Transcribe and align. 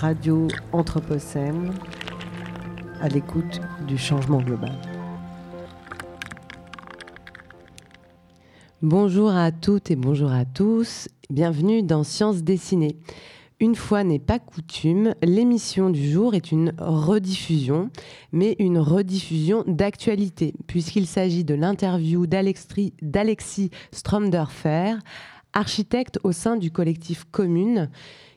Radio 0.00 0.48
Anthropocène, 0.72 1.74
à 3.02 3.08
l'écoute 3.08 3.60
du 3.86 3.98
changement 3.98 4.40
global. 4.40 4.72
Bonjour 8.80 9.28
à 9.28 9.52
toutes 9.52 9.90
et 9.90 9.96
bonjour 9.96 10.32
à 10.32 10.46
tous, 10.46 11.10
bienvenue 11.28 11.82
dans 11.82 12.02
Sciences 12.02 12.42
dessinées. 12.42 12.96
Une 13.60 13.74
fois 13.74 14.02
n'est 14.02 14.18
pas 14.18 14.38
coutume, 14.38 15.14
l'émission 15.22 15.90
du 15.90 16.10
jour 16.10 16.34
est 16.34 16.50
une 16.50 16.72
rediffusion, 16.78 17.90
mais 18.32 18.56
une 18.58 18.78
rediffusion 18.78 19.64
d'actualité, 19.66 20.54
puisqu'il 20.66 21.06
s'agit 21.06 21.44
de 21.44 21.52
l'interview 21.52 22.26
d'Alexis 22.26 23.70
Stromderfer, 23.92 24.94
architecte 25.52 26.18
au 26.22 26.32
sein 26.32 26.56
du 26.56 26.70
collectif 26.70 27.26
Commune, 27.30 27.90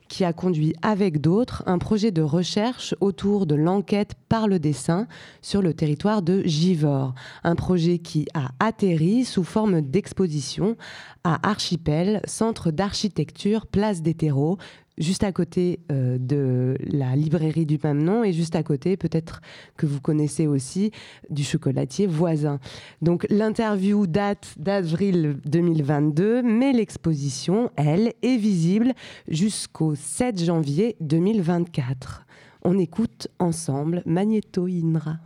qui 0.08 0.24
a 0.24 0.32
conduit 0.32 0.74
avec 0.82 1.20
d'autres 1.20 1.62
un 1.66 1.78
projet 1.78 2.10
de 2.10 2.22
recherche 2.22 2.94
autour 3.00 3.46
de 3.46 3.54
l'enquête 3.54 4.14
par 4.28 4.48
le 4.48 4.58
dessin 4.58 5.06
sur 5.42 5.62
le 5.62 5.74
territoire 5.74 6.22
de 6.22 6.42
Givors. 6.44 7.14
Un 7.42 7.54
projet 7.54 7.98
qui 7.98 8.26
a 8.34 8.50
atterri 8.60 9.24
sous 9.24 9.44
forme 9.44 9.80
d'exposition 9.80 10.76
à 11.24 11.48
Archipel, 11.48 12.20
centre 12.26 12.70
d'architecture 12.70 13.66
Place 13.66 14.02
des 14.02 14.14
Terreaux, 14.14 14.58
juste 14.98 15.24
à 15.24 15.32
côté 15.32 15.80
euh, 15.90 16.18
de 16.18 16.76
la 16.80 17.16
librairie 17.16 17.66
du 17.66 17.78
même 17.82 18.02
nom 18.02 18.24
et 18.24 18.32
juste 18.32 18.56
à 18.56 18.62
côté, 18.62 18.96
peut-être 18.96 19.40
que 19.76 19.86
vous 19.86 20.00
connaissez 20.00 20.46
aussi, 20.46 20.90
du 21.30 21.44
chocolatier 21.44 22.06
voisin. 22.06 22.58
Donc 23.02 23.26
l'interview 23.30 24.06
date 24.06 24.54
d'avril 24.56 25.38
2022, 25.44 26.42
mais 26.42 26.72
l'exposition, 26.72 27.70
elle, 27.76 28.12
est 28.22 28.36
visible 28.36 28.92
jusqu'au 29.28 29.94
7 29.94 30.44
janvier 30.44 30.96
2024. 31.00 32.24
On 32.64 32.78
écoute 32.78 33.28
ensemble 33.38 34.02
Magneto 34.06 34.66
Inra. 34.66 35.16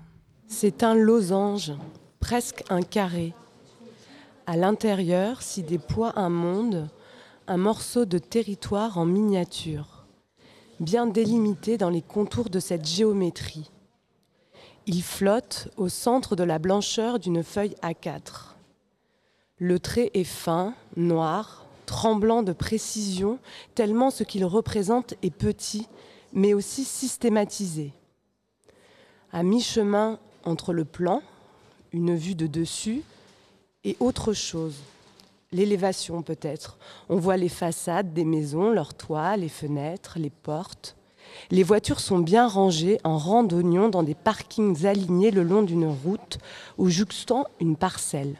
C'est 0.46 0.82
un 0.82 0.94
losange, 0.94 1.72
presque 2.20 2.64
un 2.70 2.82
carré. 2.82 3.34
À 4.46 4.56
l'intérieur 4.56 5.42
s'y 5.42 5.62
déploie 5.62 6.18
un 6.18 6.30
monde 6.30 6.88
un 7.48 7.56
morceau 7.56 8.04
de 8.04 8.18
territoire 8.18 8.98
en 8.98 9.06
miniature, 9.06 10.04
bien 10.80 11.06
délimité 11.06 11.78
dans 11.78 11.88
les 11.88 12.02
contours 12.02 12.50
de 12.50 12.60
cette 12.60 12.86
géométrie. 12.86 13.70
Il 14.86 15.02
flotte 15.02 15.70
au 15.78 15.88
centre 15.88 16.36
de 16.36 16.44
la 16.44 16.58
blancheur 16.58 17.18
d'une 17.18 17.42
feuille 17.42 17.74
A4. 17.82 18.54
Le 19.56 19.78
trait 19.78 20.10
est 20.12 20.24
fin, 20.24 20.74
noir, 20.96 21.64
tremblant 21.86 22.42
de 22.42 22.52
précision, 22.52 23.38
tellement 23.74 24.10
ce 24.10 24.24
qu'il 24.24 24.44
représente 24.44 25.14
est 25.22 25.34
petit, 25.34 25.88
mais 26.34 26.52
aussi 26.52 26.84
systématisé. 26.84 27.92
À 29.32 29.42
mi-chemin 29.42 30.18
entre 30.44 30.74
le 30.74 30.84
plan, 30.84 31.22
une 31.92 32.14
vue 32.14 32.34
de 32.34 32.46
dessus, 32.46 33.02
et 33.84 33.96
autre 34.00 34.34
chose, 34.34 34.76
l'élévation 35.52 36.22
peut-être. 36.22 36.78
On 37.08 37.16
voit 37.16 37.36
les 37.36 37.48
façades 37.48 38.12
des 38.12 38.24
maisons, 38.24 38.70
leurs 38.70 38.94
toits, 38.94 39.36
les 39.36 39.48
fenêtres, 39.48 40.18
les 40.18 40.30
portes. 40.30 40.96
Les 41.50 41.62
voitures 41.62 42.00
sont 42.00 42.18
bien 42.18 42.46
rangées 42.46 42.98
en 43.04 43.18
rang 43.18 43.44
d'oignons 43.44 43.88
dans 43.88 44.02
des 44.02 44.14
parkings 44.14 44.86
alignés 44.86 45.30
le 45.30 45.42
long 45.42 45.62
d'une 45.62 45.86
route 45.86 46.38
ou 46.78 46.88
juxtant 46.88 47.46
une 47.60 47.76
parcelle. 47.76 48.36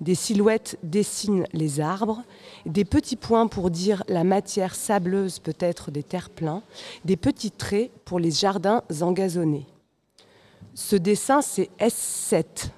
Des 0.00 0.14
silhouettes 0.14 0.78
dessinent 0.82 1.46
les 1.52 1.80
arbres, 1.80 2.22
des 2.66 2.84
petits 2.84 3.16
points 3.16 3.46
pour 3.46 3.70
dire 3.70 4.02
la 4.08 4.24
matière 4.24 4.74
sableuse 4.74 5.38
peut-être 5.38 5.90
des 5.90 6.02
terre-pleins, 6.02 6.62
des 7.04 7.16
petits 7.16 7.52
traits 7.52 7.90
pour 8.04 8.18
les 8.18 8.32
jardins 8.32 8.82
engazonnés. 9.00 9.66
Ce 10.74 10.96
dessin, 10.96 11.40
c'est 11.40 11.70
S7. 11.78 12.70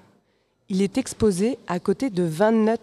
Il 0.69 0.83
est 0.83 0.99
exposé 0.99 1.59
à 1.67 1.79
côté 1.79 2.11
de 2.11 2.25
29 2.25 2.79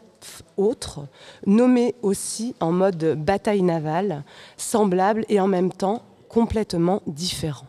autres, 0.58 1.08
nommés 1.46 1.96
aussi 2.02 2.56
en 2.60 2.72
mode 2.72 3.16
bataille 3.18 3.62
navale, 3.62 4.24
semblables 4.58 5.26
et 5.30 5.40
en 5.40 5.48
même 5.48 5.72
temps 5.72 6.04
complètement 6.30 7.02
différents. 7.08 7.66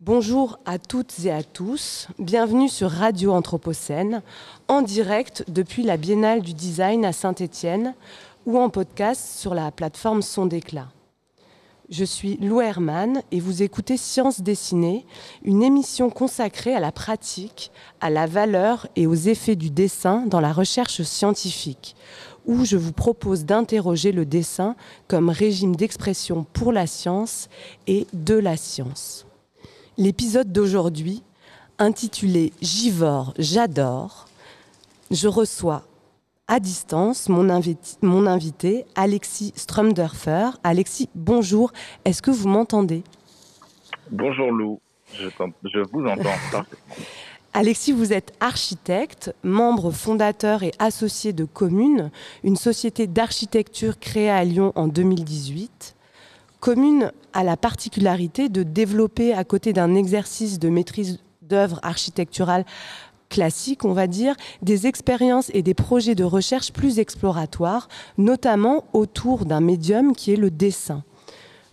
Bonjour 0.00 0.58
à 0.66 0.78
toutes 0.78 1.24
et 1.24 1.32
à 1.32 1.42
tous, 1.42 2.08
bienvenue 2.18 2.68
sur 2.68 2.90
Radio 2.90 3.32
Anthropocène, 3.32 4.22
en 4.68 4.82
direct 4.82 5.44
depuis 5.48 5.82
la 5.82 5.96
Biennale 5.96 6.42
du 6.42 6.54
Design 6.54 7.04
à 7.04 7.12
Saint-Étienne 7.12 7.94
ou 8.44 8.58
en 8.58 8.68
podcast 8.68 9.38
sur 9.38 9.54
la 9.54 9.70
plateforme 9.70 10.22
Son 10.22 10.46
d'éclat. 10.46 10.88
Je 11.88 12.04
suis 12.04 12.36
Lou 12.38 12.60
Herman 12.60 13.22
et 13.30 13.38
vous 13.38 13.62
écoutez 13.62 13.96
Sciences 13.96 14.40
dessinées, 14.40 15.06
une 15.44 15.62
émission 15.62 16.10
consacrée 16.10 16.74
à 16.74 16.80
la 16.80 16.90
pratique, 16.90 17.70
à 18.00 18.10
la 18.10 18.26
valeur 18.26 18.88
et 18.96 19.06
aux 19.06 19.14
effets 19.14 19.54
du 19.54 19.70
dessin 19.70 20.26
dans 20.26 20.40
la 20.40 20.52
recherche 20.52 21.02
scientifique, 21.02 21.94
où 22.44 22.64
je 22.64 22.76
vous 22.76 22.92
propose 22.92 23.44
d'interroger 23.44 24.10
le 24.10 24.26
dessin 24.26 24.74
comme 25.06 25.28
régime 25.28 25.76
d'expression 25.76 26.44
pour 26.52 26.72
la 26.72 26.88
science 26.88 27.48
et 27.86 28.08
de 28.12 28.34
la 28.34 28.56
science. 28.56 29.24
L'épisode 29.96 30.50
d'aujourd'hui, 30.50 31.22
intitulé 31.78 32.52
Givore, 32.60 33.32
j'adore, 33.38 34.26
je 35.12 35.28
reçois 35.28 35.84
à 36.48 36.60
distance 36.60 37.28
mon, 37.28 37.48
invité, 37.50 38.84
Alexis 38.94 39.52
Strumderfer. 39.56 40.50
Alexis, 40.62 41.08
bonjour. 41.14 41.72
Est-ce 42.04 42.22
que 42.22 42.30
vous 42.30 42.48
m'entendez? 42.48 43.02
Bonjour 44.10 44.52
Lou, 44.52 44.80
je, 45.12 45.28
je 45.64 45.80
vous 45.90 46.06
entends. 46.06 46.64
Alexis, 47.52 47.92
vous 47.92 48.12
êtes 48.12 48.34
architecte, 48.38 49.34
membre 49.42 49.90
fondateur 49.90 50.62
et 50.62 50.72
associé 50.78 51.32
de 51.32 51.44
Commune, 51.44 52.10
une 52.44 52.56
société 52.56 53.06
d'architecture 53.06 53.98
créée 53.98 54.30
à 54.30 54.44
Lyon 54.44 54.72
en 54.74 54.88
2018. 54.88 55.96
Commune 56.60 57.12
a 57.32 57.44
la 57.44 57.56
particularité 57.56 58.48
de 58.48 58.62
développer, 58.62 59.32
à 59.32 59.44
côté 59.44 59.72
d'un 59.72 59.94
exercice 59.94 60.58
de 60.58 60.68
maîtrise 60.68 61.18
d'œuvre 61.42 61.80
architecturale 61.82 62.64
classique, 63.28 63.84
on 63.84 63.92
va 63.92 64.06
dire, 64.06 64.34
des 64.62 64.86
expériences 64.86 65.50
et 65.54 65.62
des 65.62 65.74
projets 65.74 66.14
de 66.14 66.24
recherche 66.24 66.72
plus 66.72 66.98
exploratoires, 66.98 67.88
notamment 68.18 68.84
autour 68.92 69.44
d'un 69.44 69.60
médium 69.60 70.14
qui 70.14 70.32
est 70.32 70.36
le 70.36 70.50
dessin. 70.50 71.02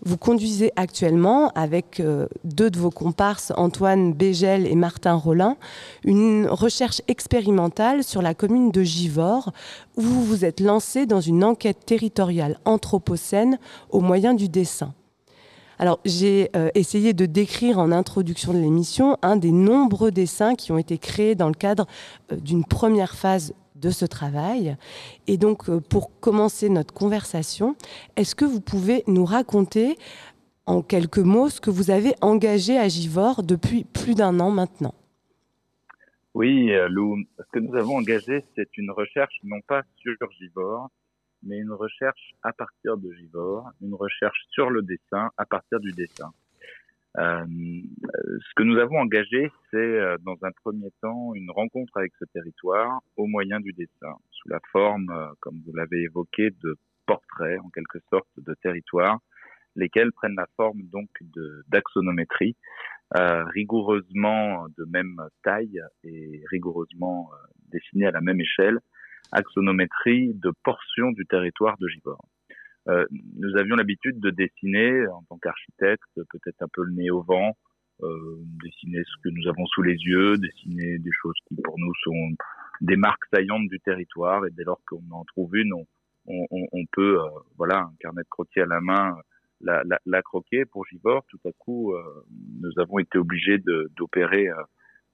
Vous 0.05 0.17
conduisez 0.17 0.73
actuellement, 0.75 1.49
avec 1.55 2.01
euh, 2.01 2.27
deux 2.43 2.69
de 2.69 2.77
vos 2.77 2.89
comparses, 2.89 3.53
Antoine 3.55 4.13
Bégel 4.13 4.67
et 4.67 4.75
Martin 4.75 5.13
Rollin, 5.13 5.55
une 6.03 6.45
recherche 6.47 7.01
expérimentale 7.07 8.03
sur 8.03 8.21
la 8.21 8.33
commune 8.33 8.69
de 8.69 8.83
Givors, 8.83 9.53
où 9.95 10.01
vous 10.01 10.25
vous 10.25 10.43
êtes 10.43 10.59
lancé 10.59 11.05
dans 11.05 11.21
une 11.21 11.41
enquête 11.45 11.85
territoriale 11.85 12.59
anthropocène 12.65 13.57
au 13.91 14.01
moyen 14.01 14.33
du 14.33 14.49
dessin. 14.49 14.93
Alors, 15.83 15.99
j'ai 16.05 16.49
euh, 16.55 16.69
essayé 16.75 17.11
de 17.11 17.25
décrire 17.25 17.77
en 17.77 17.91
introduction 17.91 18.53
de 18.53 18.57
l'émission 18.57 19.17
un 19.21 19.35
des 19.35 19.51
nombreux 19.51 20.11
dessins 20.11 20.55
qui 20.55 20.71
ont 20.71 20.77
été 20.77 20.97
créés 20.97 21.35
dans 21.35 21.49
le 21.49 21.53
cadre 21.53 21.87
euh, 22.31 22.37
d'une 22.37 22.63
première 22.63 23.15
phase 23.15 23.53
de 23.75 23.89
ce 23.89 24.05
travail. 24.05 24.77
Et 25.27 25.35
donc, 25.35 25.69
euh, 25.69 25.81
pour 25.81 26.17
commencer 26.21 26.69
notre 26.69 26.93
conversation, 26.93 27.75
est-ce 28.15 28.33
que 28.33 28.45
vous 28.45 28.61
pouvez 28.61 29.03
nous 29.07 29.25
raconter 29.25 29.97
en 30.67 30.81
quelques 30.81 31.17
mots 31.17 31.49
ce 31.49 31.59
que 31.59 31.69
vous 31.69 31.91
avez 31.91 32.13
engagé 32.21 32.77
à 32.77 32.87
Givor 32.87 33.43
depuis 33.43 33.83
plus 33.83 34.15
d'un 34.15 34.39
an 34.39 34.51
maintenant? 34.51 34.95
Oui, 36.33 36.71
Lou, 36.87 37.17
ce 37.37 37.43
que 37.51 37.59
nous 37.59 37.75
avons 37.75 37.97
engagé, 37.97 38.45
c'est 38.55 38.77
une 38.77 38.91
recherche 38.91 39.37
non 39.43 39.59
pas 39.67 39.81
sur 39.97 40.13
Givor, 40.39 40.89
mais 41.45 41.57
une 41.57 41.71
recherche 41.71 42.33
à 42.41 42.53
partir 42.53 42.97
de 42.97 43.11
Givor, 43.13 43.69
une 43.81 43.93
recherche 43.93 44.39
sur 44.49 44.69
le 44.69 44.81
dessin 44.81 45.29
à 45.37 45.45
partir 45.45 45.79
du 45.79 45.91
dessin. 45.91 46.31
Euh, 47.19 47.45
ce 47.45 48.53
que 48.55 48.63
nous 48.63 48.79
avons 48.79 48.97
engagé, 48.97 49.51
c'est 49.69 49.77
euh, 49.77 50.17
dans 50.23 50.37
un 50.41 50.51
premier 50.63 50.89
temps 51.01 51.35
une 51.35 51.51
rencontre 51.51 51.95
avec 51.97 52.11
ce 52.19 52.25
territoire 52.25 53.01
au 53.17 53.27
moyen 53.27 53.59
du 53.59 53.71
dessin, 53.73 54.15
sous 54.31 54.49
la 54.49 54.59
forme, 54.71 55.09
euh, 55.11 55.27
comme 55.39 55.61
vous 55.65 55.73
l'avez 55.73 56.01
évoqué, 56.01 56.49
de 56.63 56.75
portraits 57.05 57.59
en 57.59 57.69
quelque 57.69 57.99
sorte 58.09 58.27
de 58.37 58.55
territoire, 58.63 59.19
lesquels 59.75 60.11
prennent 60.11 60.35
la 60.35 60.47
forme 60.55 60.81
donc 60.83 61.09
d'axonométrie, 61.67 62.55
rigoureusement 63.11 64.67
de 64.77 64.85
même 64.85 65.21
taille 65.43 65.81
et 66.03 66.43
rigoureusement 66.49 67.29
dessinés 67.71 68.07
à 68.07 68.11
la 68.11 68.21
même 68.21 68.39
échelle, 68.39 68.79
axonométrie 69.31 70.33
de 70.33 70.51
portions 70.63 71.11
du 71.11 71.25
territoire 71.25 71.77
de 71.79 71.87
Givor. 71.87 72.23
Euh, 72.89 73.05
nous 73.37 73.55
avions 73.57 73.75
l'habitude 73.75 74.19
de 74.19 74.29
dessiner 74.29 75.07
en 75.07 75.23
tant 75.23 75.37
qu'architecte, 75.37 76.03
peut-être 76.15 76.61
un 76.61 76.67
peu 76.71 76.83
le 76.83 76.91
nez 76.91 77.09
au 77.11 77.21
vent, 77.21 77.57
euh, 78.01 78.37
dessiner 78.61 79.01
ce 79.05 79.21
que 79.23 79.29
nous 79.29 79.47
avons 79.47 79.65
sous 79.67 79.83
les 79.83 79.95
yeux, 79.95 80.37
dessiner 80.37 80.97
des 80.99 81.11
choses 81.21 81.35
qui 81.47 81.55
pour 81.63 81.79
nous 81.79 81.93
sont 82.03 82.35
des 82.81 82.97
marques 82.97 83.23
saillantes 83.33 83.69
du 83.69 83.79
territoire 83.79 84.45
et 84.45 84.51
dès 84.51 84.63
lors 84.63 84.81
qu'on 84.87 85.03
en 85.11 85.23
trouve 85.23 85.55
une, 85.55 85.71
on, 85.73 85.85
on, 86.27 86.67
on 86.71 86.85
peut, 86.91 87.19
euh, 87.19 87.29
voilà, 87.57 87.79
un 87.79 87.93
carnet 87.99 88.23
de 88.23 88.29
croquis 88.29 88.59
à 88.59 88.65
la 88.65 88.81
main, 88.81 89.17
la, 89.61 89.81
la, 89.85 89.99
la, 90.05 90.21
croquer 90.21 90.65
pour 90.65 90.85
Givor. 90.85 91.25
Tout 91.29 91.39
à 91.45 91.51
coup, 91.57 91.95
nous 92.59 92.71
avons 92.79 92.99
été 92.99 93.17
obligés 93.17 93.59
d'opérer 93.95 94.49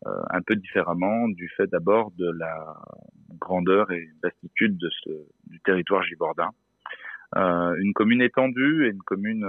un 0.05 0.41
peu 0.41 0.55
différemment 0.55 1.27
du 1.27 1.49
fait 1.49 1.67
d'abord 1.67 2.11
de 2.11 2.31
la 2.31 2.75
grandeur 3.39 3.91
et 3.91 4.07
vastitude 4.23 4.77
de 4.77 4.89
ce, 5.03 5.09
du 5.47 5.59
territoire 5.59 6.03
givordin. 6.03 6.49
une 7.35 7.93
commune 7.93 8.21
étendue 8.21 8.85
et 8.85 8.89
une 8.89 9.03
commune 9.03 9.45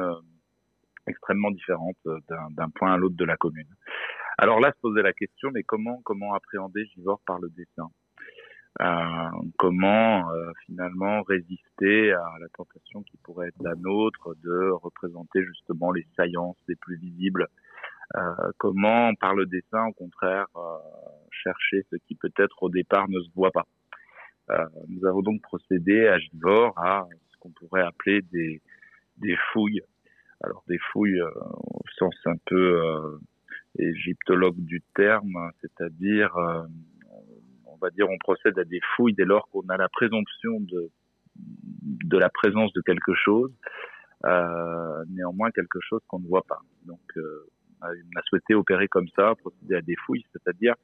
extrêmement 1.06 1.50
différente 1.50 1.96
d'un 2.28 2.68
point 2.70 2.92
à 2.94 2.96
l'autre 2.96 3.16
de 3.16 3.24
la 3.24 3.36
commune. 3.36 3.68
Alors 4.38 4.58
là, 4.58 4.72
se 4.72 4.80
poser 4.80 5.02
la 5.02 5.12
question, 5.12 5.50
mais 5.52 5.62
comment 5.62 6.00
comment 6.02 6.34
appréhender 6.34 6.86
Givor 6.86 7.20
par 7.26 7.38
le 7.38 7.50
dessin? 7.50 7.90
Euh, 8.80 9.28
comment 9.58 10.30
euh, 10.30 10.52
finalement 10.64 11.22
résister 11.22 12.12
à 12.12 12.38
la 12.40 12.48
tentation 12.56 13.02
qui 13.02 13.18
pourrait 13.18 13.48
être 13.48 13.62
la 13.62 13.74
nôtre 13.74 14.34
de 14.42 14.70
représenter 14.70 15.44
justement 15.44 15.90
les 15.92 16.06
saillances 16.16 16.56
les 16.68 16.76
plus 16.76 16.96
visibles. 16.96 17.48
Euh, 18.16 18.50
comment 18.58 19.14
par 19.14 19.34
le 19.34 19.46
dessin, 19.46 19.86
au 19.86 19.92
contraire, 19.92 20.46
euh, 20.56 20.60
chercher 21.30 21.86
ce 21.90 21.96
qui 22.06 22.14
peut-être 22.16 22.62
au 22.62 22.68
départ 22.68 23.08
ne 23.08 23.20
se 23.20 23.28
voit 23.34 23.52
pas. 23.52 23.66
nous 24.88 25.06
avons 25.06 25.22
donc 25.22 25.40
procédé 25.42 26.08
à 26.08 26.18
Givor 26.18 26.76
à 26.76 27.06
ce 27.30 27.38
qu'on 27.38 27.50
pourrait 27.50 27.82
appeler 27.82 28.20
des, 28.32 28.60
des 29.18 29.36
fouilles. 29.52 29.82
Alors 30.42 30.64
des 30.66 30.78
fouilles 30.90 31.22
au 31.22 31.84
sens 31.98 32.14
un 32.26 32.36
peu 32.46 33.18
égyptologue 33.78 34.58
du 34.58 34.82
terme, 34.94 35.52
c'est-à-dire 35.60 36.34
on 37.66 37.76
va 37.80 37.90
dire, 37.90 38.08
on 38.10 38.18
procède 38.18 38.58
à 38.58 38.64
des 38.64 38.80
fouilles 38.94 39.14
dès 39.14 39.24
lors 39.24 39.48
qu'on 39.48 39.66
a 39.68 39.76
la 39.76 39.88
présomption 39.88 40.60
de, 40.60 40.90
de 41.36 42.18
la 42.18 42.28
présence 42.28 42.72
de 42.72 42.80
quelque 42.82 43.14
chose, 43.14 43.52
euh, 44.26 45.04
néanmoins 45.08 45.50
quelque 45.50 45.78
chose 45.80 46.00
qu'on 46.08 46.20
ne 46.20 46.26
voit 46.26 46.44
pas. 46.46 46.60
Donc, 46.84 47.00
euh, 47.16 47.48
on 47.82 48.18
a 48.18 48.22
souhaité 48.24 48.54
opérer 48.54 48.88
comme 48.88 49.08
ça, 49.16 49.34
procéder 49.36 49.76
à 49.76 49.82
des 49.82 49.96
fouilles, 49.96 50.24
c'est-à-dire 50.32 50.74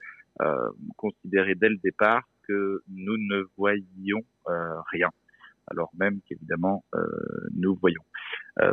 euh, 0.40 0.70
considérer 0.96 1.54
dès 1.54 1.68
le 1.68 1.76
départ 1.82 2.22
que 2.46 2.82
nous 2.88 3.16
ne 3.16 3.44
voyions 3.56 4.22
euh, 4.48 4.80
rien, 4.92 5.10
alors 5.68 5.90
même 5.98 6.20
qu'évidemment 6.28 6.84
euh, 6.94 7.06
nous 7.56 7.76
voyons. 7.80 8.02
Euh, 8.60 8.72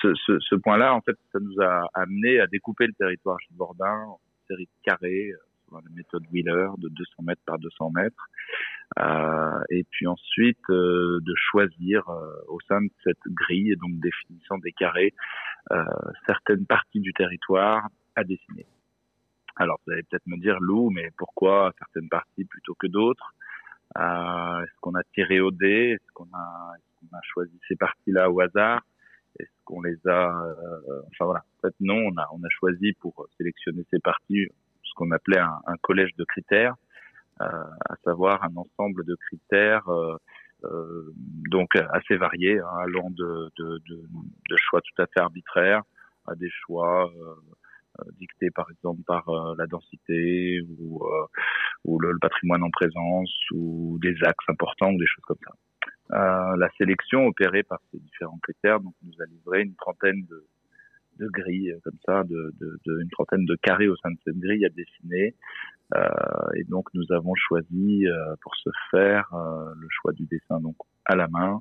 ce, 0.00 0.14
ce, 0.14 0.38
ce 0.38 0.54
point-là, 0.54 0.94
en 0.94 1.00
fait, 1.00 1.16
ça 1.32 1.38
nous 1.40 1.60
a 1.60 1.88
amené 1.94 2.40
à 2.40 2.46
découper 2.46 2.86
le 2.86 2.94
territoire 2.94 3.38
Bordin 3.50 4.04
en 4.06 4.20
série 4.48 4.66
de 4.66 4.82
carrés 4.82 5.32
la 5.80 5.90
méthode 5.94 6.24
Wheeler 6.32 6.68
de 6.78 6.88
200 6.88 7.22
mètres 7.22 7.42
par 7.46 7.58
200 7.58 7.90
mètres. 7.90 8.28
Euh, 8.98 9.60
et 9.70 9.84
puis 9.90 10.06
ensuite 10.06 10.58
euh, 10.70 11.18
de 11.22 11.34
choisir 11.50 12.08
euh, 12.08 12.30
au 12.48 12.60
sein 12.68 12.80
de 12.82 12.90
cette 13.02 13.26
grille, 13.26 13.74
donc 13.76 13.98
définissant 13.98 14.58
des 14.58 14.72
carrés, 14.72 15.14
certaines 16.26 16.66
parties 16.66 17.00
du 17.00 17.12
territoire 17.14 17.88
à 18.14 18.22
dessiner. 18.22 18.66
Alors 19.56 19.80
vous 19.86 19.92
allez 19.92 20.02
peut-être 20.02 20.26
me 20.26 20.36
dire, 20.36 20.60
Lou, 20.60 20.90
mais 20.90 21.10
pourquoi 21.16 21.72
certaines 21.78 22.10
parties 22.10 22.44
plutôt 22.44 22.74
que 22.74 22.86
d'autres? 22.86 23.34
Est-ce 23.96 24.80
qu'on 24.82 24.94
a 24.94 25.02
tiré 25.14 25.40
au 25.40 25.50
dé? 25.50 25.96
Est-ce 25.96 26.12
qu'on 26.12 26.28
a, 26.34 26.74
a 27.12 27.20
choisi 27.22 27.58
ces 27.66 27.76
parties-là 27.76 28.30
au 28.30 28.40
hasard? 28.40 28.82
Est-ce 29.38 29.64
qu'on 29.64 29.80
les 29.80 29.96
a 30.06 30.28
Enfin 31.06 31.24
voilà. 31.24 31.44
En 31.56 31.60
fait, 31.62 31.74
non, 31.80 31.96
on 31.96 32.16
a, 32.18 32.28
on 32.32 32.44
a 32.44 32.50
choisi 32.50 32.92
pour 33.00 33.26
sélectionner 33.38 33.84
ces 33.90 34.00
parties 34.00 34.48
ce 34.94 34.96
qu'on 34.96 35.10
appelait 35.10 35.38
un, 35.38 35.76
collège 35.82 36.14
de 36.16 36.24
critères, 36.24 36.74
euh, 37.40 37.46
à 37.90 37.96
savoir 38.04 38.44
un 38.44 38.54
ensemble 38.56 39.04
de 39.04 39.16
critères 39.26 39.88
euh, 39.88 40.16
euh, 40.64 41.12
donc 41.50 41.68
assez 41.92 42.16
variés, 42.16 42.60
hein, 42.60 42.76
allant 42.78 43.10
de, 43.10 43.50
choix 44.56 44.80
tout 44.80 45.02
à 45.02 45.06
fait 45.06 45.20
arbitraires 45.20 45.82
à 46.26 46.34
des 46.36 46.48
choix 46.50 47.10
dictés 48.18 48.50
par 48.50 48.66
exemple 48.70 49.02
par 49.06 49.24
la 49.58 49.66
densité 49.66 50.60
ou, 50.78 52.00
le, 52.00 52.18
patrimoine 52.18 52.62
en 52.62 52.70
présence 52.70 53.32
ou 53.52 53.98
des 54.00 54.16
axes 54.22 54.48
importants 54.48 54.90
ou 54.90 54.98
des 54.98 55.06
choses 55.06 55.24
comme 55.24 55.38
ça. 55.44 56.56
La 56.56 56.68
sélection 56.78 57.26
opérée 57.26 57.62
par 57.62 57.78
ces 57.92 57.98
différents 57.98 58.38
critères 58.42 58.80
nous 58.80 59.22
a 59.22 59.26
livré 59.26 59.62
une 59.62 59.74
trentaine 59.74 60.24
de, 60.30 60.46
de 61.18 61.28
grilles 61.28 61.72
euh, 61.72 61.78
comme 61.84 61.98
ça, 62.04 62.24
de, 62.24 62.54
de, 62.60 63.00
une 63.00 63.10
trentaine 63.10 63.44
de 63.44 63.56
carrés 63.56 63.88
au 63.88 63.96
sein 63.96 64.10
de 64.10 64.18
cette 64.24 64.38
grille 64.38 64.64
à 64.64 64.70
dessiner. 64.70 65.34
Euh, 65.94 66.08
et 66.56 66.64
donc 66.64 66.88
nous 66.94 67.04
avons 67.10 67.34
choisi 67.34 68.06
euh, 68.06 68.34
pour 68.40 68.54
ce 68.56 68.70
faire 68.90 69.28
le 69.76 69.86
choix 69.90 70.12
du 70.12 70.26
dessin 70.26 70.60
donc 70.60 70.76
à 71.04 71.14
la 71.14 71.28
main, 71.28 71.60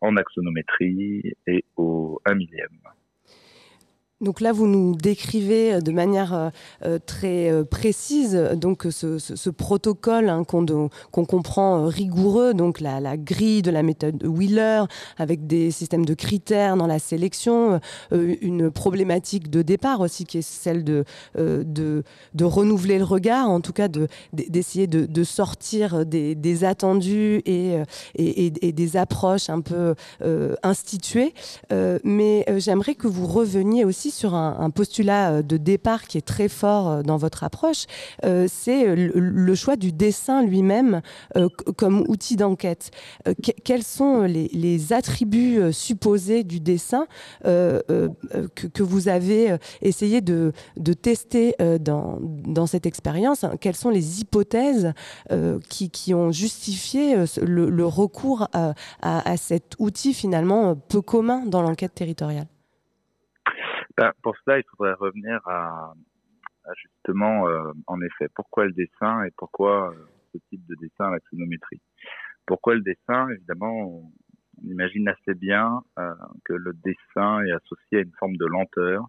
en 0.00 0.16
axonométrie 0.16 1.34
et 1.48 1.64
au 1.76 2.20
1 2.24 2.34
millième. 2.34 2.78
Donc 4.22 4.40
là, 4.40 4.52
vous 4.52 4.66
nous 4.66 4.94
décrivez 4.94 5.74
euh, 5.74 5.80
de 5.80 5.92
manière 5.92 6.32
euh, 6.32 6.48
euh, 6.86 6.98
très 6.98 7.52
précise 7.70 8.34
donc 8.54 8.86
ce, 8.88 9.50
protocole 9.50 10.30
hein, 10.30 10.44
qu'on 10.44 10.64
qu 10.64 11.26
comprend 11.26 11.86
rigoureux, 11.86 12.54
donc 12.54 12.80
la, 12.80 13.16
grille 13.18 13.60
de 13.60 13.70
la 13.70 13.82
méthode 13.82 14.24
Wheeler 14.24 14.84
avec 15.18 15.46
des 15.46 15.70
systèmes 15.70 16.06
de 16.06 16.14
critères 16.14 16.76
dans 16.78 16.86
la 16.86 16.98
sélection, 16.98 17.80
une 18.12 18.70
problématique 18.70 19.50
de 19.50 19.62
départ 19.62 20.00
aussi 20.00 20.24
qui 20.24 20.38
est 20.38 20.42
celle 20.42 20.82
de, 20.84 21.04
de, 21.34 22.04
renouveler 22.42 22.98
le 22.98 23.04
regard, 23.04 23.48
en 23.50 23.60
tout 23.60 23.72
cas 23.72 23.88
d'essayer 24.32 24.86
de, 24.86 25.24
sortir 25.24 26.06
des, 26.06 26.64
attendus 26.64 27.42
et, 27.44 27.82
des 28.72 28.96
approches 28.96 29.50
un 29.50 29.60
peu 29.60 29.94
instituées. 30.62 31.34
mais 32.04 32.44
j'aimerais 32.58 32.94
que 32.94 33.08
vous 33.08 33.26
reveniez 33.26 33.84
aussi 33.84 34.05
sur 34.10 34.34
un, 34.34 34.70
postulat 34.70 35.30
euh, 35.30 35.42
de 35.42 35.56
départ 35.56 36.06
qui 36.06 36.18
est 36.18 36.26
très 36.26 36.48
fort 36.48 36.88
euh, 36.88 37.02
dans 37.02 37.16
votre 37.16 37.44
approche, 37.44 37.86
euh, 38.24 38.46
c'est 38.50 38.94
le, 38.94 39.54
choix 39.54 39.76
du 39.76 39.92
dessin 39.92 40.42
lui-même 40.42 41.00
comme 41.76 42.04
outil 42.08 42.36
d'enquête. 42.36 42.90
Que, 43.24 43.52
quels 43.64 43.82
sont 43.82 44.22
les, 44.22 44.92
attributs 44.92 45.72
supposés 45.72 46.44
du 46.44 46.60
dessin 46.60 47.06
que, 47.42 48.82
vous 48.82 49.08
avez 49.08 49.56
essayé 49.80 50.20
de, 50.20 50.52
tester 51.00 51.54
dans, 51.80 52.66
cette 52.66 52.86
expérience? 52.86 53.46
Quelles 53.60 53.76
sont 53.76 53.90
les 53.90 54.20
hypothèses 54.20 54.92
qui, 55.68 56.14
ont 56.14 56.32
justifié 56.32 57.16
le, 57.40 57.86
recours 57.86 58.48
à, 58.52 58.74
à 59.00 59.36
cet 59.36 59.74
outil 59.78 60.12
finalement 60.12 60.74
peu 60.74 61.00
commun 61.00 61.44
dans 61.46 61.62
l'enquête 61.62 61.94
territoriale? 61.94 62.46
Ben, 63.96 64.12
pour 64.22 64.36
cela, 64.38 64.58
il 64.58 64.64
faudrait 64.70 64.94
revenir 64.94 65.40
à, 65.46 65.94
à 66.64 66.74
justement, 66.74 67.48
euh, 67.48 67.72
en 67.86 68.00
effet, 68.00 68.28
pourquoi 68.34 68.66
le 68.66 68.72
dessin 68.72 69.24
et 69.24 69.30
pourquoi 69.36 69.90
euh, 69.92 69.96
ce 70.32 70.38
type 70.48 70.66
de 70.66 70.74
dessin 70.76 71.10
la 71.10 71.18
sonométrie. 71.30 71.80
Pourquoi 72.46 72.74
le 72.74 72.82
dessin? 72.82 73.28
Évidemment, 73.30 73.72
on, 73.72 74.12
imagine 74.64 75.08
assez 75.08 75.34
bien 75.34 75.82
euh, 75.98 76.14
que 76.44 76.54
le 76.54 76.72
dessin 76.72 77.44
est 77.44 77.52
associé 77.52 77.98
à 77.98 78.00
une 78.00 78.12
forme 78.18 78.36
de 78.36 78.46
lenteur, 78.46 79.04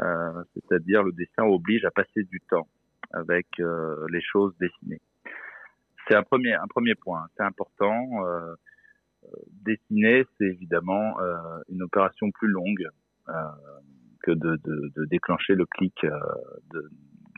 euh, 0.00 0.44
c'est-à-dire 0.54 1.02
le 1.02 1.12
dessin 1.12 1.44
oblige 1.44 1.84
à 1.84 1.90
passer 1.90 2.24
du 2.24 2.40
temps 2.40 2.68
avec 3.12 3.46
euh, 3.60 4.06
les 4.10 4.20
choses 4.20 4.54
dessinées. 4.58 5.00
C'est 6.06 6.14
un 6.14 6.22
premier, 6.22 6.54
un 6.54 6.66
premier 6.66 6.94
point, 6.94 7.26
c'est 7.36 7.42
important. 7.42 8.06
Euh, 8.26 8.54
dessiner, 9.64 10.24
c'est 10.38 10.44
évidemment 10.44 11.16
une 11.68 11.82
opération 11.82 12.30
plus 12.30 12.46
longue 12.46 12.88
de, 14.30 14.56
de, 14.64 14.92
de 14.94 15.04
déclencher 15.06 15.54
le 15.54 15.66
clic 15.66 16.04
euh, 16.04 16.10